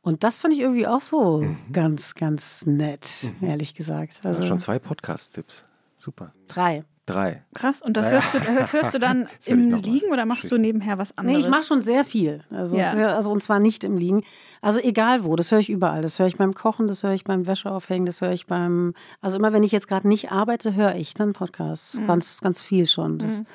[0.00, 1.56] Und das fand ich irgendwie auch so mhm.
[1.72, 3.46] ganz, ganz nett, mhm.
[3.46, 4.22] ehrlich gesagt.
[4.24, 5.64] Also, schon zwei Podcast-Tipps.
[5.96, 6.34] Super.
[6.48, 6.84] Drei.
[7.04, 7.42] Drei.
[7.54, 7.82] Krass.
[7.82, 11.16] Und das hörst du, das hörst du dann im Liegen oder machst du nebenher was
[11.18, 11.38] anderes?
[11.38, 12.44] Nee, ich mache schon sehr viel.
[12.50, 12.92] Also, ja.
[13.14, 14.22] also und zwar nicht im Liegen.
[14.60, 16.02] Also egal wo, das höre ich überall.
[16.02, 18.94] Das höre ich beim Kochen, das höre ich beim Wäscheaufhängen, das höre ich beim.
[19.20, 21.98] Also immer wenn ich jetzt gerade nicht arbeite, höre ich dann Podcasts.
[21.98, 22.06] Mhm.
[22.06, 23.18] Ganz, ganz viel schon.
[23.18, 23.46] Das, mhm.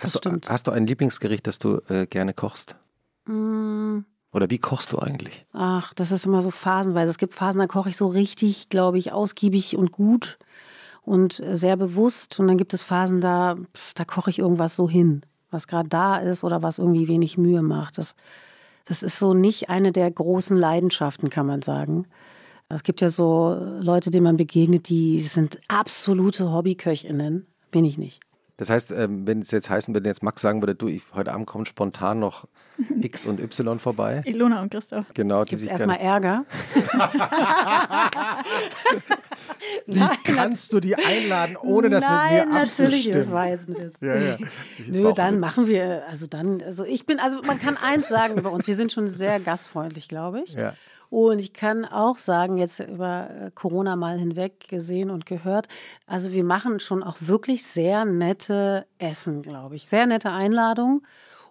[0.00, 2.76] das hast, du, hast du ein Lieblingsgericht, das du äh, gerne kochst?
[3.26, 4.04] Mhm.
[4.32, 5.44] Oder wie kochst du eigentlich?
[5.52, 7.10] Ach, das ist immer so phasenweise.
[7.10, 10.38] Es gibt Phasen, da koche ich so richtig, glaube ich, ausgiebig und gut
[11.04, 12.38] und sehr bewusst.
[12.40, 13.56] Und dann gibt es Phasen, da,
[13.94, 17.62] da koche ich irgendwas so hin, was gerade da ist oder was irgendwie wenig Mühe
[17.62, 17.98] macht.
[17.98, 18.14] Das,
[18.84, 22.06] das ist so nicht eine der großen Leidenschaften, kann man sagen.
[22.68, 27.46] Es gibt ja so Leute, denen man begegnet, die sind absolute Hobbyköchinnen.
[27.70, 28.20] Bin ich nicht.
[28.56, 31.32] Das heißt, ähm, wenn es jetzt heißen würde, jetzt Max sagen würde, du, ich, heute
[31.32, 32.46] Abend kommt spontan noch
[33.00, 34.22] X und Y vorbei.
[34.24, 35.06] Ilona und Christoph.
[35.14, 35.44] Genau.
[35.44, 36.44] Gibt es erstmal Ärger?
[39.86, 42.90] Wie Nein, kannst du die einladen, ohne das Nein, mit mir abzustimmen?
[42.90, 43.96] natürlich, das war jetzt ein Witz.
[44.00, 44.36] Ja, ja.
[44.86, 48.50] Nö, dann machen wir, also dann, also ich bin, also man kann eins sagen über
[48.50, 50.54] uns, wir sind schon sehr gastfreundlich, glaube ich.
[50.54, 50.74] Ja.
[51.12, 55.68] Und ich kann auch sagen, jetzt über äh, Corona mal hinweg gesehen und gehört,
[56.06, 59.86] also wir machen schon auch wirklich sehr nette Essen, glaube ich.
[59.86, 61.02] Sehr nette Einladungen.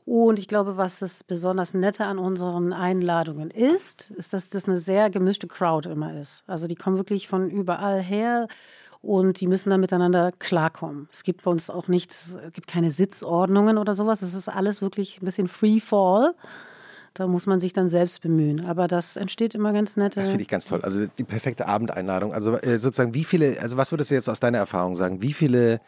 [0.04, 4.78] Und ich glaube, was das besonders Nette an unseren Einladungen ist, ist, dass das eine
[4.78, 6.44] sehr gemischte Crowd immer ist.
[6.48, 8.48] Also die kommen wirklich von überall her
[9.04, 11.08] und die müssen dann miteinander klarkommen.
[11.12, 14.24] Es gibt bei uns auch nichts, es gibt keine Sitzordnungen oder sowas.
[14.24, 16.34] Es ist alles wirklich ein bisschen Free Fall
[17.14, 18.66] Da muss man sich dann selbst bemühen.
[18.66, 20.20] Aber das entsteht immer ganz nette.
[20.20, 20.82] Das finde ich ganz toll.
[20.82, 22.34] Also die perfekte Abendeinladung.
[22.34, 25.22] Also äh, sozusagen, wie viele, also was würdest du jetzt aus deiner Erfahrung sagen?
[25.22, 25.82] Wie viele,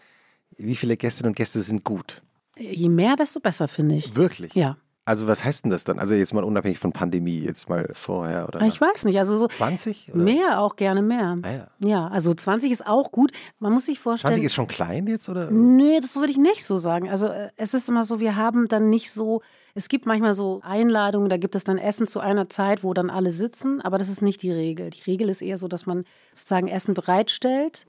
[0.57, 2.21] wie viele Gästinnen und Gäste sind gut?
[2.57, 4.15] Je mehr, desto besser, finde ich.
[4.15, 4.53] Wirklich?
[4.53, 4.77] Ja.
[5.05, 5.99] Also was heißt denn das dann?
[5.99, 8.61] Also jetzt mal unabhängig von Pandemie, jetzt mal vorher oder?
[8.61, 10.11] Ich weiß nicht, also so 20?
[10.13, 10.23] Oder?
[10.23, 11.39] mehr auch gerne mehr.
[11.41, 11.67] Ah, ja.
[11.79, 13.31] ja, also 20 ist auch gut.
[13.59, 14.33] Man muss sich vorstellen.
[14.33, 15.51] 20 ist schon klein jetzt oder?
[15.51, 17.09] Nee, das würde ich nicht so sagen.
[17.09, 19.41] Also äh, es ist immer so, wir haben dann nicht so,
[19.75, 23.09] es gibt manchmal so Einladungen, da gibt es dann Essen zu einer Zeit, wo dann
[23.09, 24.89] alle sitzen, aber das ist nicht die Regel.
[24.91, 27.85] Die Regel ist eher so, dass man sozusagen Essen bereitstellt.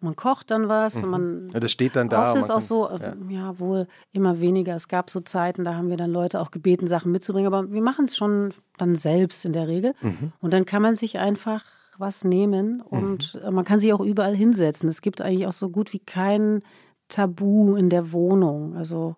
[0.00, 2.28] Man kocht dann was, man Ja, das steht dann da.
[2.28, 3.58] Oft ist man auch so, kann- äh, ja.
[3.58, 4.74] wohl immer weniger.
[4.76, 7.80] Es gab so Zeiten, da haben wir dann Leute auch gebeten, Sachen mitzubringen, aber wir
[7.80, 9.94] machen es schon dann selbst in der Regel.
[10.02, 10.32] Mhm.
[10.40, 11.64] Und dann kann man sich einfach
[11.96, 14.88] was nehmen und äh, man kann sich auch überall hinsetzen.
[14.88, 16.60] Es gibt eigentlich auch so gut wie kein
[17.08, 18.76] Tabu in der Wohnung.
[18.76, 19.16] Also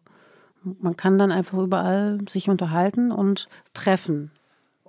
[0.80, 4.30] man kann dann einfach überall sich unterhalten und treffen.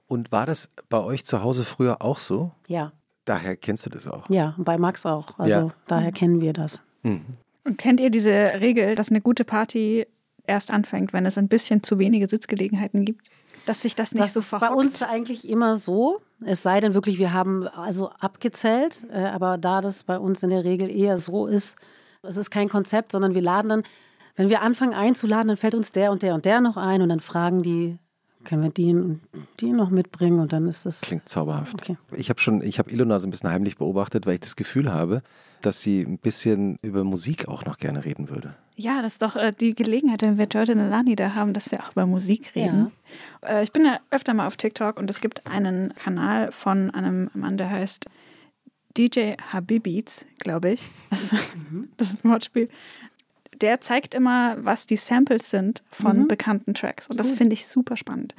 [0.07, 2.51] Und war das bei euch zu Hause früher auch so?
[2.67, 2.91] Ja,
[3.25, 4.29] Daher kennst du das auch.
[4.29, 5.37] ja, bei Max auch.
[5.37, 5.67] Also Ja.
[5.87, 6.81] daher kennen wir das.
[7.03, 10.07] Und kennt ihr diese Regel, dass eine gute Party
[10.45, 13.29] erst anfängt, wenn es ein bisschen zu wenige Sitzgelegenheiten gibt?
[13.65, 14.79] Dass sich das nicht das so ist bei verhockt?
[14.79, 16.21] uns eigentlich immer so.
[16.45, 20.49] Es sei denn wirklich, wir haben also abgezählt, äh, aber da das bei uns in
[20.51, 21.75] der Regel eher so ist,
[22.23, 23.83] es ist kein Konzept, sondern wir laden dann,
[24.37, 27.09] wenn wir anfangen einzuladen, dann fällt uns der und der und der noch ein und
[27.09, 27.97] dann fragen die,
[28.45, 29.19] können wir die und
[29.59, 31.01] die noch mitbringen und dann ist das.
[31.01, 31.73] Klingt zauberhaft.
[31.81, 31.97] Okay.
[32.15, 34.93] Ich habe schon, ich habe Ilona so ein bisschen heimlich beobachtet, weil ich das Gefühl
[34.93, 35.21] habe,
[35.61, 38.53] dass sie ein bisschen über Musik auch noch gerne reden würde.
[38.75, 41.83] Ja, das ist doch äh, die Gelegenheit, wenn wir Jordan Alani da haben, dass wir
[41.83, 42.91] auch über Musik reden.
[43.43, 47.31] Äh, ich bin ja öfter mal auf TikTok und es gibt einen Kanal von einem
[47.33, 48.05] Mann, der heißt
[48.97, 50.89] DJ Habibeats, glaube ich.
[51.09, 51.43] Das, ist-
[51.97, 52.69] das ist ein Wortspiel.
[53.61, 57.07] Der zeigt immer, was die Samples sind von bekannten Tracks.
[57.07, 58.35] Und das finde ich super spannend.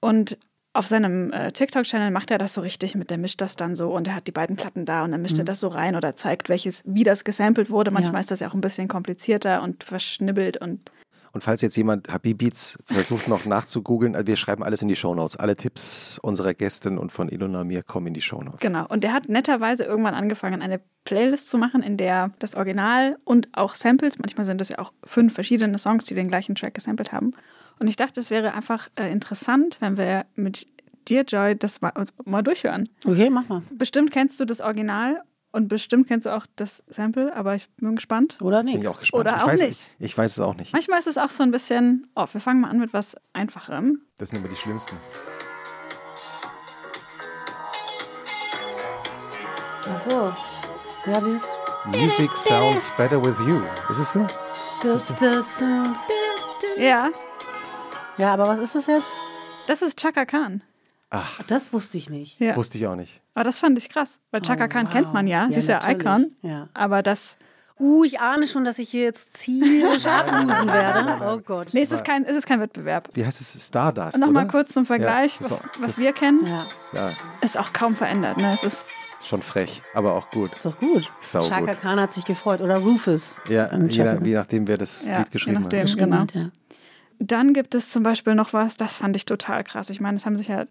[0.00, 0.38] Und
[0.74, 3.90] auf seinem äh, TikTok-Channel macht er das so richtig mit, der mischt das dann so
[3.96, 6.14] und er hat die beiden Platten da und dann mischt er das so rein oder
[6.14, 7.90] zeigt, welches, wie das gesampelt wurde.
[7.90, 8.20] Manchmal Ja.
[8.20, 10.90] ist das ja auch ein bisschen komplizierter und verschnibbelt und
[11.32, 15.36] Und falls jetzt jemand Habibeats versucht noch nachzugoogeln, also wir schreiben alles in die Shownotes.
[15.36, 18.60] Alle Tipps unserer Gästin und von Ilona mir kommen in die Shownotes.
[18.60, 18.86] genau.
[18.88, 23.48] Und der hat netterweise irgendwann angefangen, eine Playlist zu machen, in der das Original und
[23.52, 27.12] auch Samples, manchmal sind das ja auch fünf verschiedene Songs, die den gleichen Track gesampelt
[27.12, 27.32] haben.
[27.78, 30.66] Und ich dachte, es wäre einfach äh, interessant, wenn wir mit
[31.08, 31.92] dir, Joy, das mal,
[32.24, 32.88] mal durchhören.
[33.04, 33.62] Okay, mach mal.
[33.70, 35.22] Bestimmt kennst du das Original
[35.52, 38.38] und bestimmt kennst du auch das Sample, aber ich bin gespannt.
[38.40, 38.88] Oder Bin ich nicht?
[38.88, 39.20] auch gespannt.
[39.22, 39.92] Oder ich auch weiß, nicht.
[39.98, 40.72] Ich, ich weiß es auch nicht.
[40.72, 44.02] Manchmal ist es auch so ein bisschen, oh, wir fangen mal an mit was Einfacherem.
[44.18, 44.96] Das sind immer die schlimmsten.
[49.90, 50.32] Ach so.
[51.10, 51.46] Ja, dieses.
[51.86, 53.62] Music sounds better with you.
[53.90, 54.26] Ist es so?
[56.76, 57.08] Ja,
[58.18, 59.10] Ja, aber was ist das jetzt?
[59.66, 60.62] das ist Chaka Khan.
[61.10, 62.38] Ach, Das wusste ich nicht.
[62.40, 62.48] Ja.
[62.48, 63.20] das wusste ich auch nicht.
[63.34, 64.92] Aber das fand ich krass, weil Chaka Oh, Khan wow.
[64.92, 65.44] kennt man ja.
[65.44, 66.00] Ja, Sie ist ja natürlich.
[66.00, 66.32] Icon.
[66.42, 66.68] Ja.
[66.74, 67.38] Aber das,
[67.80, 71.24] Uh, ich ahne schon, dass ich hier jetzt ziemlich ablosen werde.
[71.24, 71.68] Oh Gott.
[71.74, 73.08] nee, es ist kein, es ist kein Wettbewerb.
[73.14, 73.64] Wie heißt es?
[73.64, 77.12] Stardust, Und nochmal kurz zum Vergleich, Ja, was, so, was das- wir kennen, Ja, Ja,
[77.40, 78.36] ist auch kaum verändert.
[78.36, 78.52] Ne?
[78.52, 78.86] Es ist
[79.20, 80.52] schon frech, aber auch gut.
[80.54, 81.08] ist doch gut.
[81.20, 81.80] Sau Chaka gut.
[81.80, 82.60] Khan hat sich gefreut.
[82.62, 83.36] Oder Rufus.
[83.48, 85.86] Ja, je, nach- je nachdem, wer das Ja, Lied je geschrieben nachdem.
[85.86, 85.96] hat.
[85.96, 86.16] Genau.
[86.18, 86.50] hat, ja.
[87.20, 89.88] Dann gibt es zum Beispiel noch was, das fand ich total krass.
[89.90, 90.66] Ich meine, es haben sich ja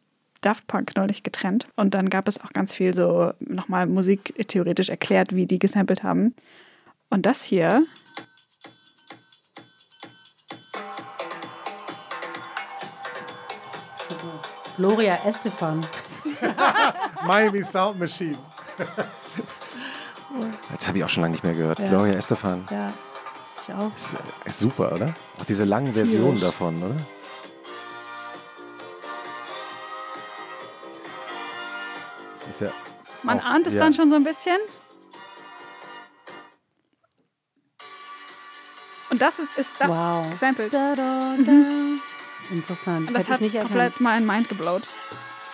[0.48, 4.88] Daft Punk neulich getrennt und dann gab es auch ganz viel so nochmal Musik theoretisch
[4.88, 6.34] erklärt, wie die gesampelt haben.
[7.10, 7.84] Und das hier,
[14.78, 15.86] Gloria Estefan.
[17.26, 18.38] Miami Sound Machine.
[20.72, 21.80] Jetzt habe ich auch schon lange nicht mehr gehört.
[21.80, 21.90] Ja.
[21.90, 22.66] Gloria Estefan.
[22.72, 22.94] Ja,
[23.68, 23.94] ich auch.
[23.94, 25.14] Ist, ist super, oder?
[25.42, 26.96] Auch diese langen Versionen davon, oder?
[33.28, 33.80] Man auch- ahnt es ja.
[33.82, 34.58] dann schon so ein bisschen.
[39.10, 40.30] Und das ist, ist das Wow.
[40.32, 40.74] gesampelt.
[40.74, 41.52] Da, da, da.
[42.52, 43.08] Interessant.
[43.08, 44.02] Und das Hätte hat ich nicht komplett erkannt.
[44.02, 44.84] mein Mind geblowt.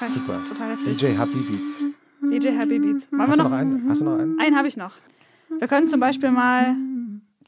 [0.05, 0.39] Super.
[0.85, 1.83] DJ Happy Beats.
[2.21, 3.11] DJ Happy Beats.
[3.11, 3.49] Wollen Hast wir noch?
[3.51, 3.89] noch einen?
[3.89, 4.39] Hast du noch einen?
[4.39, 4.95] Einen habe ich noch.
[5.59, 6.75] Wir können zum Beispiel mal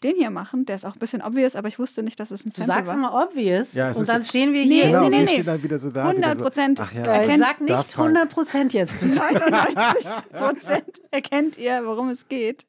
[0.06, 0.66] den hier machen.
[0.66, 2.76] Der ist auch ein bisschen obvious, aber ich wusste nicht, dass es ein Du Sample
[2.76, 2.96] sagst war.
[2.98, 4.86] immer obvious Ja, und dann stehen wir Nee, hier.
[4.88, 5.44] Genau, nee, nee, nee.
[5.44, 6.08] dann wieder so da.
[6.10, 6.78] 100 wieder Prozent.
[6.78, 6.84] So.
[6.86, 7.04] Ach ja.
[7.06, 8.08] Erkennt- sag nicht Daft Punk.
[8.10, 9.00] 100 Prozent jetzt.
[9.02, 9.16] bitte.
[9.16, 12.66] 99 Prozent erkennt ihr, worum es geht.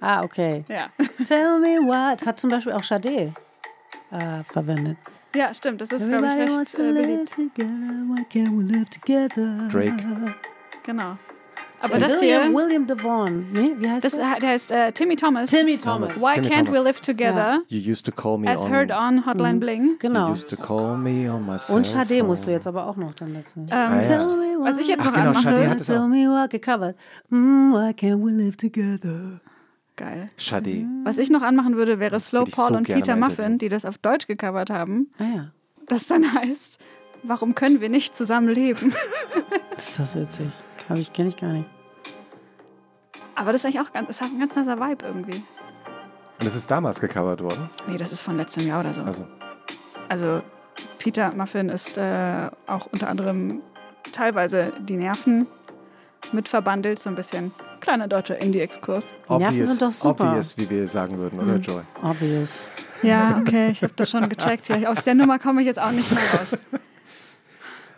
[0.00, 0.64] ah, okay.
[0.68, 0.88] Ja.
[1.26, 2.20] Tell me what.
[2.20, 3.32] Das hat zum Beispiel auch Sade
[4.10, 4.98] äh, verwendet.
[5.34, 5.80] ja, stimmt.
[5.80, 7.30] Das ist, glaube ich, recht äh, beliebt.
[7.34, 7.66] together.
[7.66, 9.68] Why can't we live together?
[9.70, 9.96] Drake.
[10.84, 11.16] Genau.
[11.82, 13.46] Aber das hier, William, William Devon.
[13.52, 14.36] Nee, wie heißt das, der?
[14.40, 15.50] der heißt äh, Timmy Thomas.
[15.50, 16.14] Timmy Thomas.
[16.14, 16.22] Thomas.
[16.22, 16.84] Why Timmy can't we Thomas.
[16.84, 17.62] live together?
[17.68, 18.72] You used to call me As on.
[18.72, 19.84] heard on Hotline Bling.
[19.84, 20.30] You Genau.
[20.30, 23.34] used to call me on my Und Sade musst du jetzt aber auch noch dann
[23.34, 23.58] dazu.
[23.60, 24.28] Ähm, Ah, ja.
[24.60, 25.42] Was ich jetzt Ach noch genau, anmache.
[25.44, 26.96] Sade hat es Tell me what gecovert.
[27.30, 29.40] Mm, why can't we live together?
[29.96, 30.30] Geil.
[30.36, 30.86] Sade.
[31.04, 33.98] Was ich noch anmachen würde, wäre Slow Paul so und Peter Muffin, die das auf
[33.98, 35.10] Deutsch gecovert haben.
[35.18, 35.44] Ah ja,
[35.88, 36.78] Das dann heißt,
[37.24, 38.92] warum können wir nicht zusammen leben?
[39.76, 40.46] ist das witzig.
[40.92, 41.68] Hab ich, kenne ich gar nicht.
[43.34, 45.38] Aber das ist eigentlich auch ganz, das hat ein ganz nasser Vibe irgendwie.
[46.40, 47.70] Und es ist damals gecovert worden.
[47.86, 49.00] Nee, das ist von letztem Jahr oder so.
[49.02, 49.26] Also,
[50.08, 50.42] Also
[50.98, 53.62] Peter Muffin ist äh, auch unter anderem
[54.12, 55.46] teilweise die Nerven
[56.32, 59.06] mit verbandelt, so ein bisschen kleiner deutscher Indie-Exkurs.
[59.06, 60.24] Die Nerven obvious, sind doch super.
[60.28, 61.62] obvious, wie wir sagen würden, oder Mhm.
[61.62, 61.82] Joy?
[62.02, 62.68] Obvious.
[63.02, 64.90] Ja, okay, ich habe das schon gecheckt hier.
[64.90, 66.58] Aus der Nummer komme ich jetzt auch nicht mehr raus.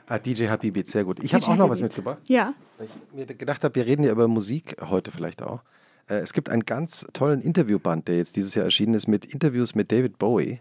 [0.07, 1.23] Ah, DJ Habibit, sehr gut.
[1.25, 2.23] Ich habe auch noch was mitgebracht.
[2.29, 5.63] Ja, Weil ich mir gedacht habe, wir reden ja über Musik heute vielleicht auch.
[6.09, 9.75] Äh, Es gibt einen ganz tollen Interviewband, der jetzt dieses Jahr erschienen ist, mit Interviews
[9.75, 10.61] mit David Bowie,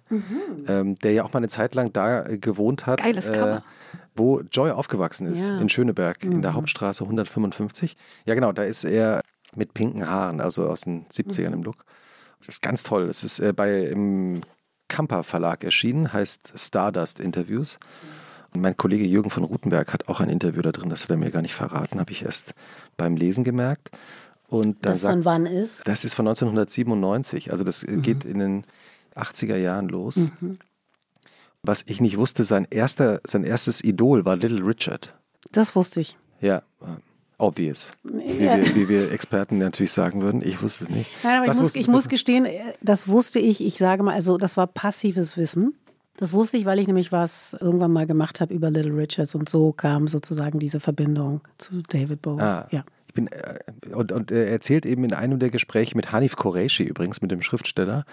[0.68, 3.60] ähm, der ja auch mal eine Zeit lang da äh, gewohnt hat, Geiles äh,
[4.16, 5.60] wo Joy aufgewachsen ist, Ja.
[5.60, 7.98] in Schöneberg, in der Hauptstraße 155.
[8.26, 9.22] Ja, genau, da ist er
[9.56, 11.84] mit pinken Haaren, also aus den 70ern im Look.
[12.40, 13.04] Das ist ganz toll.
[13.04, 14.42] Es ist äh, bei im
[14.88, 17.76] Kamper Verlag erschienen, heißt Stardust Interviews.
[17.76, 18.13] Und
[18.56, 21.32] mein Kollege Jürgen von Rutenberg hat auch ein Interview da drin, das hat er mir
[21.32, 22.54] gar nicht verraten, habe ich erst
[22.98, 23.90] beim Lesen gemerkt.
[24.48, 25.82] Und Das sagt, von wann ist?
[25.88, 28.64] das ist von 1997, also das äh, geht in den
[29.16, 30.32] 80er Jahren los.
[31.64, 35.16] Was ich nicht wusste, sein, erster, sein erstes Idol war Little Richard.
[35.52, 36.18] Das wusste ich.
[36.42, 36.86] Ja, äh,
[37.38, 37.92] obvious.
[38.04, 38.58] Wie, Ja.
[38.58, 40.42] wir, wie wir Experten natürlich sagen würden.
[40.46, 41.10] Ich wusste es nicht.
[41.24, 44.38] Nein, aber ich, muss, ich muss gestehen, äh, das wusste ich, ich sage mal, also
[44.38, 45.76] das war passives Wissen.
[46.18, 49.50] Das wusste ich, weil ich nämlich was irgendwann mal gemacht habe über Little Richards und
[49.50, 52.42] so kam sozusagen diese Verbindung zu David Bowie.
[52.42, 52.84] Ah, Ja.
[53.08, 53.60] Ich bin, äh,
[53.94, 57.42] und, und er erzählt eben in einem der Gespräche mit Hanif Qureshi übrigens, mit dem
[57.44, 58.06] Schriftsteller,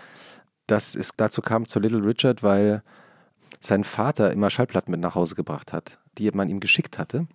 [0.67, 2.83] dass es dazu kam zu Little Richard, weil
[3.61, 7.27] sein Vater immer Schallplatten mit nach Hause gebracht hat, die man ihm geschickt hatte.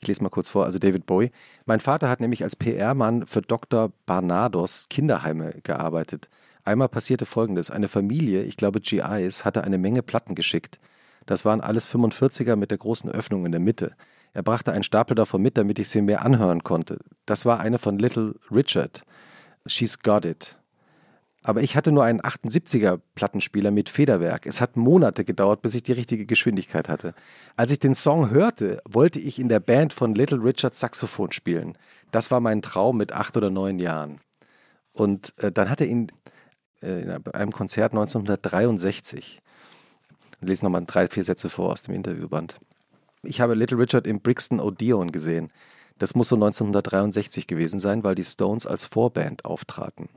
[0.00, 1.30] Ich lese mal kurz vor, also David Bowie.
[1.64, 3.92] Mein Vater hat nämlich als PR-Mann für Dr.
[4.04, 6.28] Barnados Kinderheime gearbeitet.
[6.66, 7.70] Einmal passierte Folgendes.
[7.70, 10.80] Eine Familie, ich glaube GIs, hatte eine Menge Platten geschickt.
[11.24, 13.92] Das waren alles 45er mit der großen Öffnung in der Mitte.
[14.32, 16.98] Er brachte einen Stapel davon mit, damit ich sie mehr anhören konnte.
[17.24, 19.02] Das war eine von Little Richard.
[19.66, 20.58] She's Got It.
[21.44, 24.44] Aber ich hatte nur einen 78er Plattenspieler mit Federwerk.
[24.44, 27.14] Es hat Monate gedauert, bis ich die richtige Geschwindigkeit hatte.
[27.54, 31.78] Als ich den Song hörte, wollte ich in der Band von Little Richard Saxophon spielen.
[32.10, 34.18] Das war mein Traum mit acht oder neun Jahren.
[34.92, 36.10] Und äh, dann er ihn
[36.80, 39.40] in einem Konzert 1963.
[40.40, 42.56] Ich lese nochmal drei, vier Sätze vor aus dem Interviewband.
[43.22, 45.48] Ich habe Little Richard im Brixton Odeon gesehen.
[45.98, 50.08] Das muss so 1963 gewesen sein, weil die Stones als Vorband auftraten.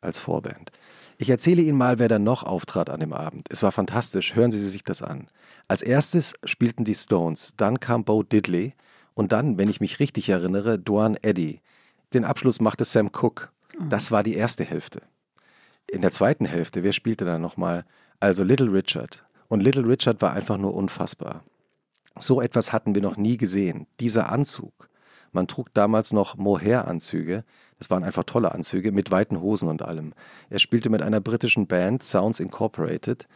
[0.00, 0.70] Als Vorband.
[1.18, 3.48] Ich erzähle Ihnen mal, wer da noch auftrat an dem Abend.
[3.50, 4.34] Es war fantastisch.
[4.34, 5.28] Hören Sie sich das an.
[5.66, 8.74] Als erstes spielten die Stones, dann kam Bo Diddley
[9.14, 11.60] und dann, wenn ich mich richtig erinnere, Duane Eddy.
[12.12, 13.48] Den Abschluss machte Sam Cooke.
[13.88, 15.00] Das war die erste Hälfte.
[15.90, 17.84] In der zweiten Hälfte, wer spielte da nochmal?
[18.20, 19.24] Also Little Richard.
[19.48, 21.44] Und Little Richard war einfach nur unfassbar.
[22.18, 23.86] So etwas hatten wir noch nie gesehen.
[24.00, 24.88] Dieser Anzug.
[25.32, 27.44] Man trug damals noch Mohair-Anzüge.
[27.78, 30.14] Das waren einfach tolle Anzüge mit weiten Hosen und allem.
[30.48, 33.26] Er spielte mit einer britischen Band, Sounds Incorporated.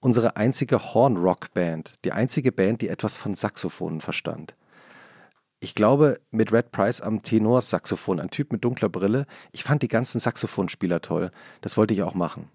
[0.00, 2.04] Unsere einzige Horn-Rock-Band.
[2.04, 4.54] Die einzige Band, die etwas von Saxophonen verstand.
[5.62, 9.26] Ich glaube, mit Red Price am Tenorsaxophon, ein Typ mit dunkler Brille.
[9.52, 11.30] Ich fand die ganzen Saxophonspieler toll.
[11.60, 12.48] Das wollte ich auch machen.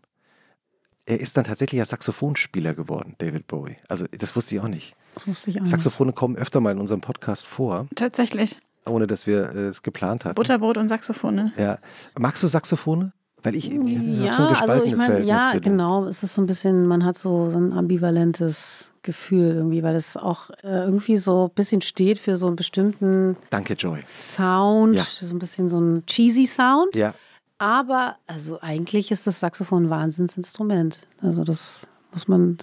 [1.06, 3.78] Er ist dann tatsächlich ein Saxophonspieler geworden, David Bowie.
[3.88, 4.96] Also, das wusste ich auch nicht.
[5.14, 5.62] Das wusste ich auch.
[5.62, 5.70] nicht.
[5.70, 8.60] Saxophone kommen öfter mal in unserem Podcast vor, tatsächlich.
[8.88, 10.34] ohne dass wir äh, es geplant hatten.
[10.34, 11.54] Butterbrot und Saxophone.
[11.58, 11.78] Ja.
[12.18, 13.14] Magst du Saxophone?
[13.44, 16.06] Weil ich, ich Ja, so ein also ich gespaltenes meine, Verhältnis ja, genau.
[16.06, 20.18] Es ist so ein bisschen, man hat so, so ein ambivalentes Gefühl irgendwie, weil es
[20.18, 24.02] auch äh, irgendwie so ein bisschen steht für so einen bestimmten Danke, Joy.
[24.06, 25.04] Sound, Ja.
[25.04, 26.94] so ein bisschen so ein cheesy Sound.
[26.96, 27.14] Ja.
[27.58, 31.08] Aber also eigentlich ist das Saxophon ein Wahnsinnsinstrument.
[31.22, 32.58] Also das muss man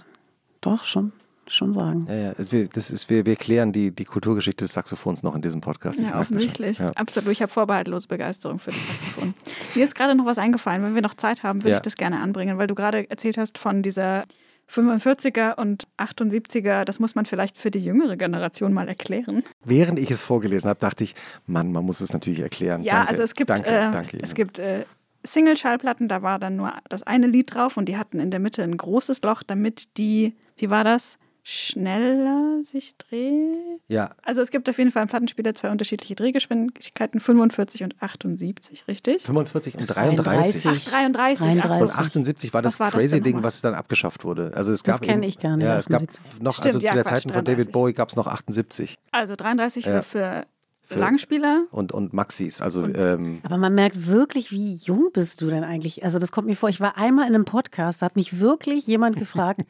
[0.61, 1.11] doch schon,
[1.47, 2.05] schon sagen.
[2.07, 2.33] Ja, ja.
[2.73, 5.99] Das ist, wir, wir klären die, die Kulturgeschichte des Saxophons noch in diesem Podcast.
[5.99, 6.77] Ich Ja, offensichtlich.
[6.77, 6.91] Ja.
[6.95, 7.31] Absolut.
[7.31, 9.33] Ich habe vorbehaltlose Begeisterung für das Saxophon.
[9.75, 10.83] Mir ist gerade noch was eingefallen.
[10.83, 11.75] Wenn wir noch Zeit haben, würde Ja.
[11.77, 14.25] ich das gerne anbringen, weil du gerade erzählt hast von dieser
[14.69, 16.85] 45er und 78er.
[16.85, 19.43] Das muss man vielleicht für die jüngere Generation mal erklären.
[19.63, 22.83] Während ich es vorgelesen habe, dachte ich, Mann, man muss es natürlich erklären.
[22.83, 24.85] Ja, danke, also es gibt, danke, äh, danke es gibt äh,
[25.25, 28.63] Single-Schallplatten, da war dann nur das eine Lied drauf und die hatten in der Mitte
[28.63, 31.17] ein großes Loch, damit die, wie war das?
[31.43, 33.81] Schneller sich dreht.
[33.89, 34.11] Ja.
[34.23, 39.23] Also es gibt auf jeden Fall im Plattenspieler zwei unterschiedliche Drehgeschwindigkeiten, 45 und 78, richtig?
[39.23, 40.65] 45 und 33.
[40.65, 41.39] Ach, 33.
[41.41, 41.63] 33.
[41.71, 41.93] Ach Und so.
[41.95, 44.51] 78 war das Was war das crazy Ding, was dann abgeschafft wurde.
[44.55, 46.41] Also es Das gab kenn eben- ich gar nicht, Ja, es gab 78.
[46.41, 47.55] noch, Stimmt, also zu ja, der Zeiten von 33.
[47.57, 50.01] David Bowie gab es noch 78 Also 33 Ja.
[50.01, 50.45] für,
[50.85, 51.65] Für- Langspieler.
[51.71, 52.61] und, und Maxis.
[52.61, 56.03] Also ähm, Aber man merkt wirklich, wie jung bist du denn eigentlich?
[56.05, 58.87] Also das kommt mir vor, ich war einmal in einem Podcast, da hat mich wirklich
[58.87, 59.61] jemand gefragt,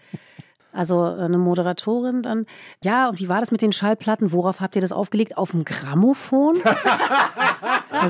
[0.74, 2.46] also eine Moderatorin dann,
[2.84, 4.32] ja, und wie war das mit den Schallplatten?
[4.32, 5.38] Worauf habt ihr das aufgelegt?
[5.38, 6.56] Auf dem Grammophon?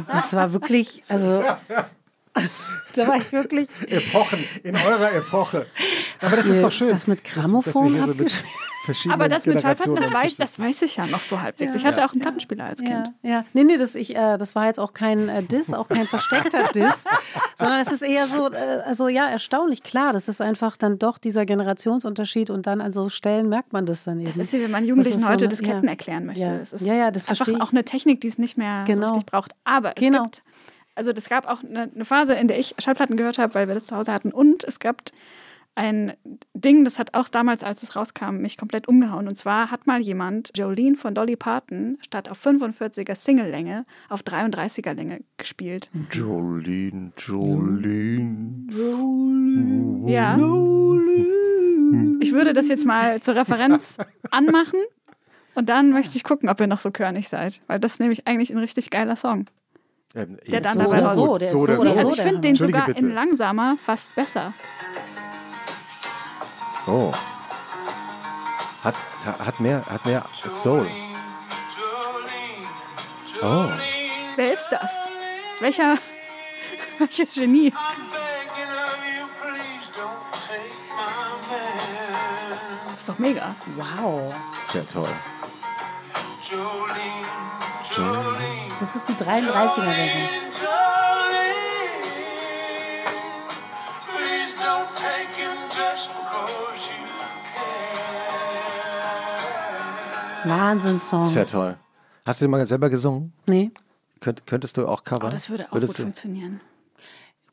[0.08, 1.44] Das war wirklich, also
[2.96, 3.68] da war ich wirklich.
[3.88, 5.68] Epochen, in eurer Epoche.
[6.22, 6.90] Aber das ist ihr doch schön.
[6.90, 8.46] das mit dass- dass wir Grammophon hier so mit abgespielt?
[8.86, 11.74] verschiedenen Aber das mit Schallplatten, das weiß, das weiß ich ja noch so halbwegs.
[11.74, 13.12] Ich hatte auch einen Plattenspieler als Ja, Kind.
[13.22, 13.46] ja.
[13.54, 16.68] Nee, nee, das, ich, äh, das war jetzt auch kein äh, Diss, auch kein versteckter
[16.76, 17.06] Diss,
[17.56, 20.12] sondern es ist eher so, äh, also ja, erstaunlich klar.
[20.12, 24.04] Das ist einfach dann doch dieser Generationsunterschied und dann an so Stellen merkt man das
[24.04, 24.28] dann eben.
[24.28, 25.90] Das ist wie wenn man Jugendlichen so heute Disketten ja.
[25.92, 26.42] erklären möchte.
[26.42, 26.58] Ja.
[26.58, 27.62] Das ist Ja, ja, das einfach verstehe ich.
[27.62, 29.08] auch eine Technik, die es nicht mehr Genau.
[29.08, 29.54] so richtig braucht.
[29.64, 30.24] Aber es Genau.
[30.24, 30.44] gibt,
[30.96, 33.74] also es gab auch eine, eine Phase, in der ich Schallplatten gehört habe, weil wir
[33.74, 34.32] das zu Hause hatten.
[34.32, 35.02] Und es gab
[35.76, 36.14] ein
[36.54, 39.28] Ding, das hat auch damals, als es rauskam, mich komplett umgehauen.
[39.28, 44.94] Und zwar hat mal jemand Jolene von Dolly Parton statt auf 45er Single-Länge auf 33er
[44.94, 45.90] Länge gespielt.
[46.12, 48.68] Jolene, Jolene.
[50.12, 50.36] Ja.
[52.20, 53.98] Ich würde das jetzt mal zur Referenz
[54.30, 54.80] anmachen
[55.56, 57.62] und dann möchte ich gucken, ob ihr noch so körnig seid.
[57.68, 59.46] Weil das ist nämlich eigentlich ein richtig geiler Song.
[60.16, 61.90] Ähm, Der ist dann so dabei oder so, so, der ist so so oder so.
[61.90, 63.00] also ich finde den sogar bitte.
[63.00, 64.54] in langsamer fast besser.
[66.86, 67.12] Oh.
[68.84, 68.96] Hat,
[69.40, 70.86] hat, mehr, hat mehr Soul.
[73.42, 73.66] Oh.
[74.36, 74.92] Wer ist das?
[75.62, 75.98] Welcher,
[77.00, 77.74] welches Genie?
[82.86, 83.56] Das ist doch mega.
[83.78, 84.34] wow.
[84.62, 85.10] Sehr toll.
[88.84, 90.30] Das ist die 33er-Version.
[100.46, 101.28] Wahnsinnssong.
[101.28, 101.78] Sehr toll.
[102.26, 103.34] Hast du den mal selber gesungen?
[103.48, 103.72] Nee.
[104.20, 105.28] Könnt, könntest du auch covern?
[105.30, 106.62] Oh, das würde auch Würdest gut du- funktionieren.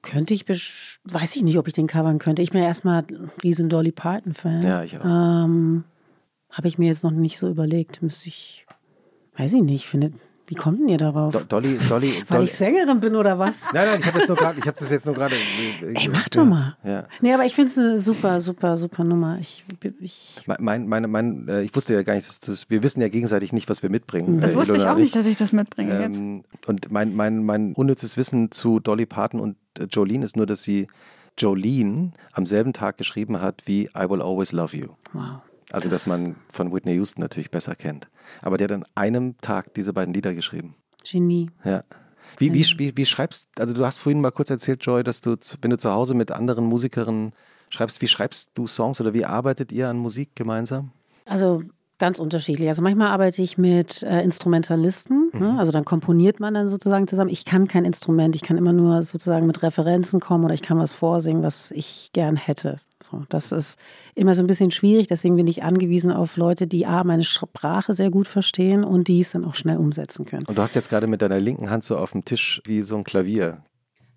[0.02, 2.40] Könnte ich, weiß ich nicht, ob ich den covern könnte.
[2.40, 4.62] Ich bin ja erstmal ein riesen Dolly Parton-Fan.
[4.62, 5.04] Ja, ich auch.
[5.04, 5.84] Ähm,
[6.50, 8.02] Habe ich mir jetzt noch nicht so überlegt.
[8.02, 8.66] Müsste ich,
[9.36, 10.12] weiß ich nicht, finde,
[10.50, 11.32] wie kommt denn ihr darauf?
[11.32, 12.44] Do- Dolly, Dolly, Weil Dolly.
[12.44, 13.62] ich Sängerin bin oder was?
[13.72, 15.36] Nein, nein, ich habe jetzt nur ich habe das jetzt nur gerade.
[15.94, 16.76] Ey, mach doch mal.
[16.84, 17.04] Ja.
[17.20, 19.38] Nee, aber ich finde es eine super, super, super Nummer.
[19.40, 19.64] Ich,
[20.00, 23.08] ich, Mein, meine, mein, äh, ich wusste ja gar nicht, dass du wir wissen ja
[23.08, 24.40] gegenseitig nicht, was wir mitbringen.
[24.40, 26.18] Das äh, wusste ich auch und nicht, dass ich das mitbringe jetzt.
[26.18, 30.46] Ähm, und mein, mein, mein unnützes Wissen zu Dolly Parton und äh, Jolene ist nur,
[30.46, 30.88] dass sie
[31.38, 34.88] Jolene am selben Tag geschrieben hat wie I Will Always Love You.
[35.12, 35.40] wow.
[35.72, 38.08] Also, dass man von Whitney Houston natürlich besser kennt.
[38.42, 40.74] Aber der hat an einem Tag diese beiden Lieder geschrieben.
[41.04, 41.50] Genie.
[41.64, 41.84] Ja.
[42.38, 45.36] Wie, wie, wie, wie schreibst, also du hast vorhin mal kurz erzählt, Joy, dass du,
[45.62, 47.32] wenn du zu Hause mit anderen Musikerinnen
[47.70, 50.92] schreibst, wie schreibst du Songs oder wie arbeitet ihr an Musik gemeinsam?
[51.24, 51.62] Also
[52.00, 52.68] ganz unterschiedlich.
[52.68, 55.30] Also manchmal arbeite ich mit äh, Instrumentalisten.
[55.32, 55.56] Ne?
[55.58, 57.30] Also dann komponiert man dann sozusagen zusammen.
[57.30, 58.34] Ich kann kein Instrument.
[58.34, 62.10] Ich kann immer nur sozusagen mit Referenzen kommen oder ich kann was vorsingen, was ich
[62.12, 62.78] gern hätte.
[63.02, 63.78] So, das ist
[64.14, 65.06] immer so ein bisschen schwierig.
[65.06, 69.20] Deswegen bin ich angewiesen auf Leute, die A, meine Sprache sehr gut verstehen und die
[69.20, 70.46] es dann auch schnell umsetzen können.
[70.46, 72.96] Und du hast jetzt gerade mit deiner linken Hand so auf dem Tisch wie so
[72.96, 73.62] ein Klavier.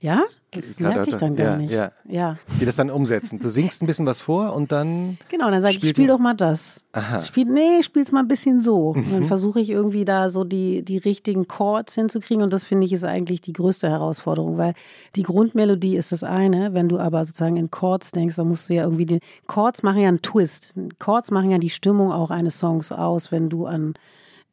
[0.04, 0.24] Ja?
[0.52, 1.72] Das merke ich dann gar ja, nicht.
[1.72, 1.92] ja.
[2.10, 2.38] ja.
[2.60, 3.40] Die das dann umsetzen.
[3.40, 5.18] Du singst ein bisschen was vor und dann.
[5.30, 6.82] Genau, dann sage ich, spiel doch mal das.
[6.92, 7.20] Aha.
[7.20, 7.24] Mhm.
[7.24, 8.90] Spiel, nee, spiel's mal ein bisschen so.
[8.90, 12.44] Und dann versuche ich irgendwie da so die, die richtigen Chords hinzukriegen.
[12.44, 14.74] Und das finde ich ist eigentlich die größte Herausforderung, weil
[15.16, 16.74] die Grundmelodie ist das eine.
[16.74, 20.02] Wenn du aber sozusagen in Chords denkst, dann musst du ja irgendwie die Chords machen
[20.02, 20.76] ja einen Twist.
[21.00, 23.94] Chords machen ja die Stimmung auch eines Songs aus, wenn du an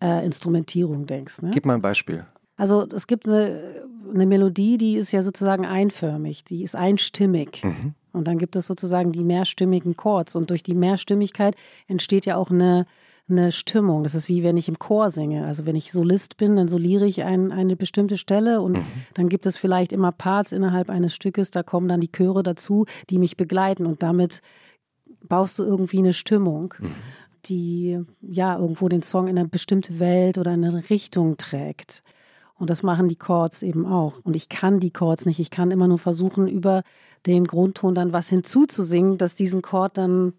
[0.01, 1.43] äh, Instrumentierung denkst.
[1.43, 1.51] Ne?
[1.53, 2.25] Gib mal ein Beispiel.
[2.61, 3.59] Also es gibt eine,
[4.13, 7.63] eine Melodie, die ist ja sozusagen einförmig, die ist einstimmig.
[8.13, 10.37] Und dann gibt es sozusagen die mehrstimmigen Chords.
[10.37, 11.57] Und durch die Mehrstimmigkeit
[11.89, 12.85] entsteht ja auch eine,
[13.31, 14.05] eine Stimmung.
[14.05, 15.47] Das ist wie wenn ich im Chor singe.
[15.47, 18.77] Also wenn ich Solist bin, dann soliere ich ein, eine bestimmte Stelle und
[19.15, 22.85] dann gibt es vielleicht immer Parts innerhalb eines Stückes, da kommen dann die Chöre dazu,
[23.09, 24.43] die mich begleiten und damit
[25.27, 26.75] baust du irgendwie eine Stimmung,
[27.47, 32.03] die ja irgendwo den Song in eine bestimmte Welt oder in eine Richtung trägt.
[32.61, 34.21] Und das machen die Chords eben auch.
[34.23, 35.41] Und ich kann die Chords nicht.
[35.41, 36.83] Ich kann immer nur versuchen, über
[37.27, 40.35] den Grundton dann was hinzuzusingen, das diesen Chord dann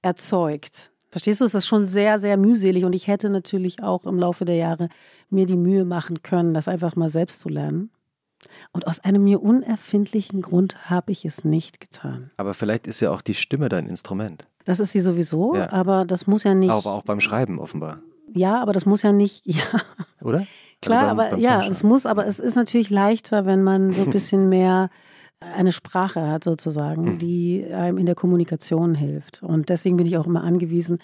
[0.00, 0.92] erzeugt.
[1.10, 1.44] Verstehst du?
[1.44, 2.84] Es ist schon sehr, sehr mühselig.
[2.84, 4.90] Und ich hätte natürlich auch im Laufe der Jahre
[5.28, 7.90] mir die Mühe machen können, das einfach mal selbst zu lernen.
[8.70, 12.30] Und aus einem mir unerfindlichen Grund habe ich es nicht getan.
[12.36, 14.46] Aber vielleicht ist ja auch die Stimme dein Instrument.
[14.64, 15.72] Das ist sie sowieso, ja.
[15.72, 16.70] aber das muss ja nicht.
[16.70, 18.02] Aber auch beim Schreiben offenbar.
[18.32, 19.64] Ja, aber das muss ja nicht, ja.
[20.22, 20.46] Oder?
[20.82, 23.92] Klar, also beim, aber beim ja, es muss, aber es ist natürlich leichter, wenn man
[23.92, 24.90] so ein bisschen mehr
[25.40, 27.18] eine Sprache hat sozusagen, mhm.
[27.18, 29.42] die einem in der Kommunikation hilft.
[29.42, 30.98] Und deswegen bin ich auch immer angewiesen,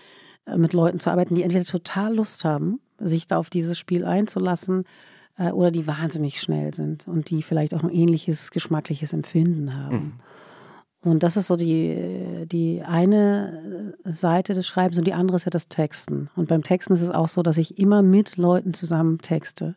[0.47, 4.05] äh, mit Leuten zu arbeiten, die entweder total Lust haben, sich da auf dieses Spiel
[4.05, 4.85] einzulassen,
[5.39, 9.97] äh, oder die wahnsinnig schnell sind und die vielleicht auch ein ähnliches geschmackliches Empfinden haben.
[9.97, 10.13] Mhm.
[11.07, 15.51] Und das ist so die, die eine Seite des Schreibens und die andere ist ja
[15.51, 16.31] das Texten.
[16.35, 19.77] Und beim Texten ist es auch so, dass ich immer mit Leuten zusammen texte.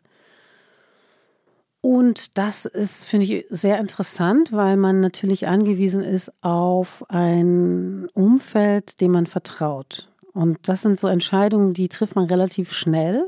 [1.82, 9.00] Und das ist, finde ich, sehr interessant, weil man natürlich angewiesen ist auf ein Umfeld,
[9.00, 10.08] dem man vertraut.
[10.32, 13.24] Und das sind so Entscheidungen, die trifft man relativ schnell.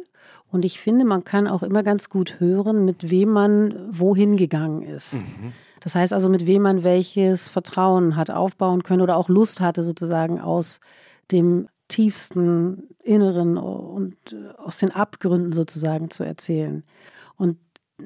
[0.51, 4.83] Und ich finde, man kann auch immer ganz gut hören, mit wem man wohin gegangen
[4.83, 5.23] ist.
[5.23, 5.53] Mhm.
[5.83, 9.83] Das heißt also, mit wem man welches Vertrauen hat aufbauen können oder auch Lust hatte,
[9.83, 10.81] sozusagen aus
[11.31, 14.17] dem tiefsten Inneren und
[14.59, 16.85] aus den Abgründen sozusagen zu erzählen.
[17.37, 17.59] Und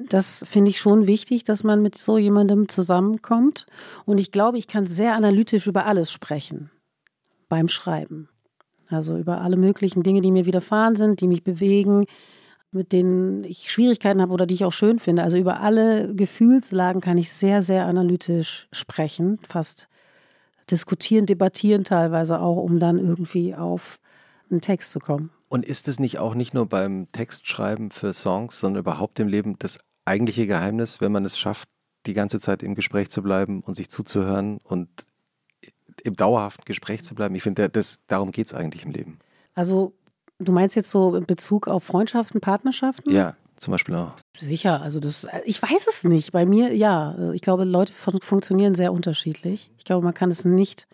[0.09, 3.65] das finde ich schon wichtig, dass man mit so jemandem zusammenkommt.
[4.05, 6.69] Und ich glaube, ich kann sehr analytisch über alles sprechen
[7.49, 8.29] beim Schreiben.
[8.89, 12.05] Also über alle möglichen Dinge, die mir widerfahren sind, die mich bewegen,
[12.71, 15.23] mit denen ich Schwierigkeiten habe oder die ich auch schön finde.
[15.23, 19.87] Also über alle Gefühlslagen kann ich sehr, sehr analytisch sprechen, fast
[20.69, 23.99] diskutieren, debattieren teilweise auch, um dann irgendwie auf
[24.49, 25.31] einen Text zu kommen.
[25.49, 29.55] Und ist es nicht auch nicht nur beim Textschreiben für Songs, sondern überhaupt im Leben
[29.59, 31.69] das eigentliche Geheimnis, wenn man es schafft,
[32.05, 34.89] die ganze Zeit im Gespräch zu bleiben und sich zuzuhören und
[36.03, 37.35] im dauerhaften Gespräch zu bleiben?
[37.35, 39.19] Ich finde, das, darum geht es eigentlich im Leben.
[39.55, 39.93] Also
[40.39, 43.11] Du meinst jetzt so in Bezug auf Freundschaften, Partnerschaften?
[43.11, 44.13] Ja, zum Beispiel auch.
[44.37, 46.31] Sicher, also das, ich weiß es nicht.
[46.31, 47.31] Bei mir, ja.
[47.33, 49.71] Ich glaube, Leute funktionieren sehr unterschiedlich.
[49.77, 50.87] Ich glaube, man kann es nicht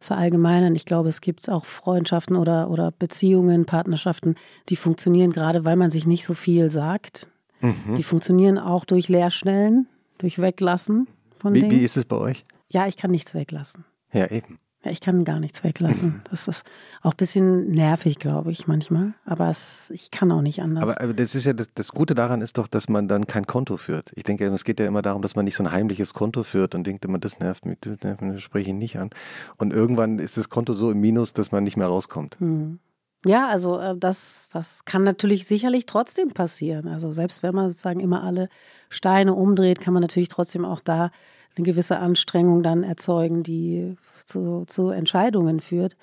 [0.00, 0.74] verallgemeinern.
[0.74, 4.34] Ich glaube, es gibt auch Freundschaften oder, oder Beziehungen, Partnerschaften,
[4.68, 7.26] die funktionieren gerade, weil man sich nicht so viel sagt.
[7.60, 7.94] Mhm.
[7.96, 11.08] Die funktionieren auch durch Leerstellen, durch Weglassen
[11.38, 11.72] von wie, Dingen.
[11.72, 12.44] Wie ist es bei euch?
[12.68, 13.84] Ja, ich kann nichts weglassen.
[14.12, 14.58] Ja, eben.
[14.84, 16.20] Ja, ich kann gar nichts weglassen.
[16.30, 16.64] Das ist
[17.02, 19.14] auch ein bisschen nervig, glaube ich, manchmal.
[19.24, 20.82] Aber es, ich kann auch nicht anders.
[20.82, 23.46] Aber, aber das ist ja das, das, Gute daran ist doch, dass man dann kein
[23.46, 24.12] Konto führt.
[24.14, 26.74] Ich denke, es geht ja immer darum, dass man nicht so ein heimliches Konto führt
[26.74, 29.10] und denkt immer, das nervt mich, das nervt mich, das spreche ich nicht an.
[29.56, 32.38] Und irgendwann ist das Konto so im Minus, dass man nicht mehr rauskommt.
[32.40, 32.78] Hm.
[33.24, 36.88] Ja, also äh, das, das kann natürlich sicherlich trotzdem passieren.
[36.88, 38.48] Also selbst wenn man sozusagen immer alle
[38.88, 41.10] Steine umdreht, kann man natürlich trotzdem auch da
[41.56, 45.96] eine gewisse Anstrengung dann erzeugen, die zu, zu Entscheidungen führt.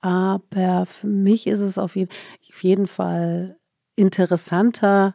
[0.00, 2.10] Aber für mich ist es auf jeden,
[2.50, 3.56] auf jeden Fall
[3.96, 5.14] interessanter,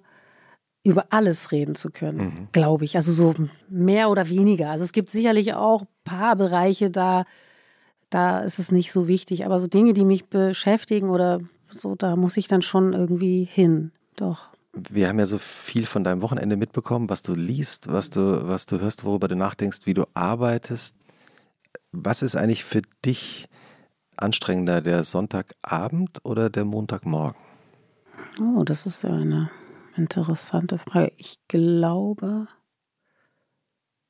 [0.83, 2.47] über alles reden zu können, mhm.
[2.51, 2.95] glaube ich.
[2.95, 3.33] Also so
[3.67, 4.69] mehr oder weniger.
[4.69, 7.25] Also es gibt sicherlich auch ein paar Bereiche, da,
[8.15, 9.45] da ist es nicht so wichtig.
[9.45, 13.91] Aber so Dinge, die mich beschäftigen oder so, da muss ich dann schon irgendwie hin.
[14.15, 14.47] Doch
[14.77, 18.65] wir haben ja so viel von deinem Wochenende mitbekommen, was du liest, was du, was
[18.65, 20.95] du hörst, worüber du nachdenkst, wie du arbeitest.
[21.91, 23.45] Was ist eigentlich für dich
[24.17, 27.39] anstrengender, der Sonntagabend oder der Montagmorgen?
[28.41, 29.49] Oh, das ist ja eine
[29.95, 31.13] interessante Frage.
[31.17, 32.47] Ich glaube,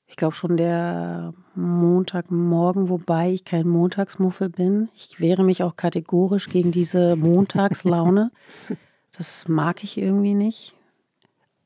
[0.08, 4.90] ich glaube schon der Montagmorgen, wobei ich kein Montagsmuffel bin.
[4.96, 8.32] Ich wehre mich auch kategorisch gegen diese Montagslaune.
[9.18, 10.76] Das mag ich irgendwie nicht.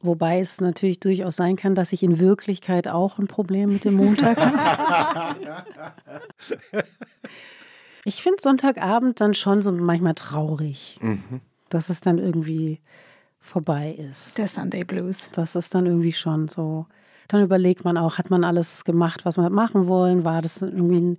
[0.02, 3.96] Wobei es natürlich durchaus sein kann, dass ich in Wirklichkeit auch ein Problem mit dem
[3.96, 5.64] Montag habe.
[8.06, 11.42] ich finde Sonntagabend dann schon so manchmal traurig, mhm.
[11.70, 12.80] dass es dann irgendwie
[13.40, 14.38] vorbei ist.
[14.38, 15.30] Der Sunday Blues.
[15.34, 16.86] Das ist dann irgendwie schon so.
[17.30, 20.26] Dann überlegt man auch, hat man alles gemacht, was man hat machen wollen?
[20.26, 21.18] War das irgendwie ein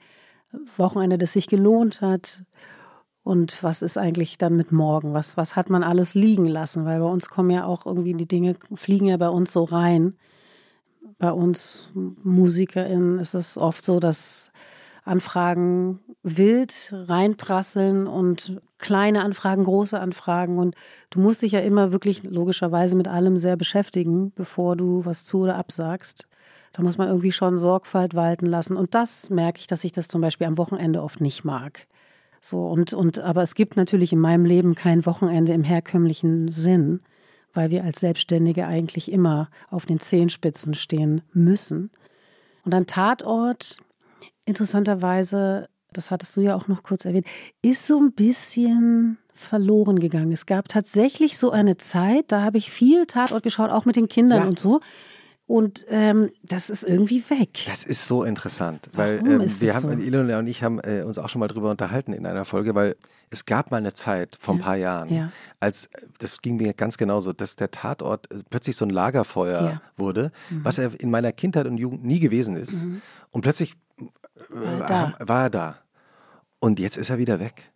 [0.77, 2.43] Wochenende, das sich gelohnt hat?
[3.23, 5.15] Und was ist eigentlich dann mit morgen?
[5.15, 6.85] Was, was hat man alles liegen lassen?
[6.85, 10.17] Weil bei uns kommen ja auch irgendwie die Dinge, fliegen ja bei uns so rein.
[11.19, 14.51] Bei uns MusikerInnen ist es oft so, dass
[15.05, 20.59] Anfragen wild reinprasseln und kleine Anfragen, große Anfragen.
[20.59, 20.75] Und
[21.11, 25.41] du musst dich ja immer wirklich logischerweise mit allem sehr beschäftigen, bevor du was zu
[25.41, 26.27] oder absagst.
[26.73, 28.77] Da muss man irgendwie schon Sorgfalt walten lassen.
[28.77, 31.87] Und das merke ich, dass ich das zum Beispiel am Wochenende oft nicht mag.
[32.41, 37.01] So, und, und, aber es gibt natürlich in meinem Leben kein Wochenende im herkömmlichen Sinn,
[37.53, 41.91] weil wir als Selbstständige eigentlich immer auf den Zehenspitzen stehen müssen.
[42.65, 43.79] Und ein Tatort,
[44.51, 47.27] interessanterweise, das hattest du ja auch noch kurz erwähnt,
[47.63, 50.33] ist so ein bisschen verloren gegangen.
[50.33, 54.09] Es gab tatsächlich so eine Zeit, da habe ich viel Tatort geschaut, auch mit den
[54.09, 54.47] Kindern ja.
[54.47, 54.81] und so.
[55.47, 57.65] Und ähm, das ist irgendwie weg.
[57.67, 60.05] Das ist so interessant, weil Warum ähm, ist wir haben, so?
[60.07, 62.95] Ilona und ich haben äh, uns auch schon mal drüber unterhalten in einer Folge, weil
[63.31, 65.33] es gab mal eine Zeit vor ein paar Jahren, Ja.
[65.59, 69.61] als äh, das ging mir ganz genauso, dass der Tatort äh, plötzlich so ein Lagerfeuer
[69.61, 69.73] Ja.
[69.73, 69.81] Mhm.
[69.97, 70.33] wurde,
[70.63, 72.87] was er in meiner Kindheit und Jugend nie gewesen ist.
[73.33, 73.75] Und plötzlich
[74.51, 75.15] War er da.
[75.21, 75.79] war er da.
[76.59, 77.73] Und jetzt ist er wieder weg.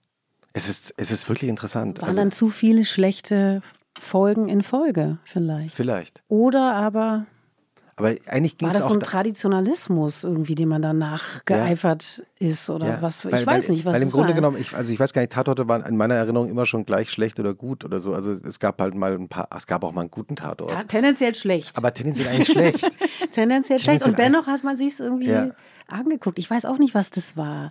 [0.52, 2.00] Es ist, es ist wirklich interessant.
[2.00, 3.62] Waren Also, dann zu viele schlechte
[3.98, 5.74] Folgen in Folge vielleicht.
[5.74, 6.22] vielleicht.
[6.28, 7.26] Oder aber
[7.96, 12.68] Aber eigentlich ging war es das so ein Traditionalismus irgendwie, dem man danach geeifert ist
[12.70, 13.24] oder Ja, was?
[13.24, 14.34] Ich weil, weiß weil, nicht, was Weil im es Grunde war.
[14.34, 17.10] genommen, ich, also ich weiß gar nicht, Tatorte waren in meiner Erinnerung immer schon gleich
[17.10, 18.12] schlecht oder gut oder so.
[18.14, 20.70] Also es gab halt mal ein paar, es gab auch mal einen guten Tatort.
[20.70, 21.76] Ta- tendenziell schlecht.
[21.76, 22.84] aber tendenziell eigentlich schlecht.
[23.30, 24.02] tendenziell schlecht.
[24.02, 25.50] Tendenziell Und dennoch hat man sich irgendwie Ja.
[25.86, 26.38] angeguckt.
[26.38, 27.70] Ich weiß auch nicht, was das war.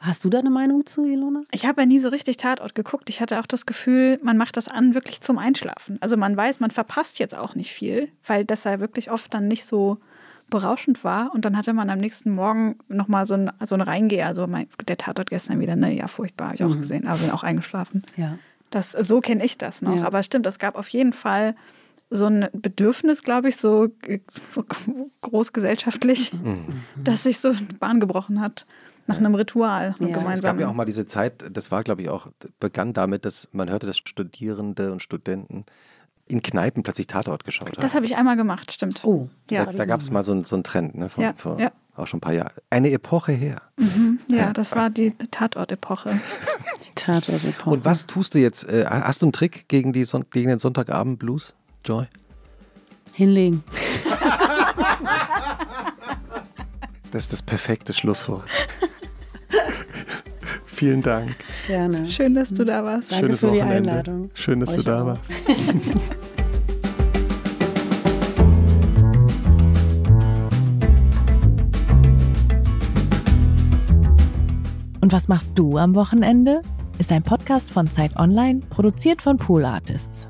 [0.00, 1.42] Hast du da eine Meinung zu, Ilona?
[1.50, 3.10] Ich habe ja nie so richtig Tatort geguckt.
[3.10, 5.98] Ich hatte auch das Gefühl, man macht das an wirklich zum Einschlafen.
[6.00, 9.48] Also man weiß, man verpasst jetzt auch nicht viel, weil das ja wirklich oft dann
[9.48, 9.98] nicht so
[10.50, 11.34] berauschend war.
[11.34, 14.26] Und dann hatte man am nächsten Morgen nochmal so ein, so ein Reingeher.
[14.26, 17.30] Also mein, der Tatort gestern wieder, ne, ja, furchtbar, habe ich auch gesehen, aber bin
[17.32, 18.04] auch eingeschlafen.
[18.16, 18.38] Ja.
[18.70, 19.96] Das, so kenne ich das noch.
[19.96, 20.04] Ja.
[20.04, 21.56] Aber es stimmt, es gab auf jeden Fall
[22.08, 23.88] so ein Bedürfnis, glaube ich, so
[25.22, 26.32] großgesellschaftlich,
[26.96, 28.64] dass sich so Bahn gebrochen hat
[29.08, 30.06] nach einem Ritual Ja.
[30.08, 30.50] Es gemeinsam.
[30.56, 32.28] gab ja auch mal diese Zeit, das war glaube ich auch,
[32.60, 35.64] begann damit, dass man hörte, dass Studierende und Studenten
[36.30, 37.80] in Kneipen plötzlich Tatort geschaut haben.
[37.80, 39.02] Das habe ich einmal gemacht, stimmt.
[39.04, 39.64] Oh, Ja.
[39.64, 41.72] da da gab es mal so, einen- so einen Trend, ne, von, Ja, vor ja.
[41.96, 42.52] auch schon ein paar Jahren.
[42.68, 43.62] Eine Epoche her.
[44.28, 46.20] Ja, das war die Tatort-Epoche.
[46.86, 47.70] die Tatort-Epoche.
[47.70, 48.68] Und was tust du jetzt?
[48.68, 51.54] Äh, hast du einen Trick gegen, die Son gegen den Sonntagabend-Blues,
[51.84, 52.06] Joy?
[53.12, 53.64] Hinlegen.
[57.10, 58.44] Das ist das perfekte Schlusswort.
[60.66, 61.34] Vielen Dank.
[61.66, 62.10] Gerne.
[62.10, 63.10] Schön, dass du da warst.
[63.10, 63.90] Danke Schönes für die Wochenende.
[63.90, 64.30] Einladung.
[64.34, 65.06] Schön, dass du Euch da auch.
[65.06, 65.32] warst.
[75.00, 76.60] Und was machst du am Wochenende?
[76.98, 80.28] Ist ein Podcast von Zeit Online, produziert von Pool Artists.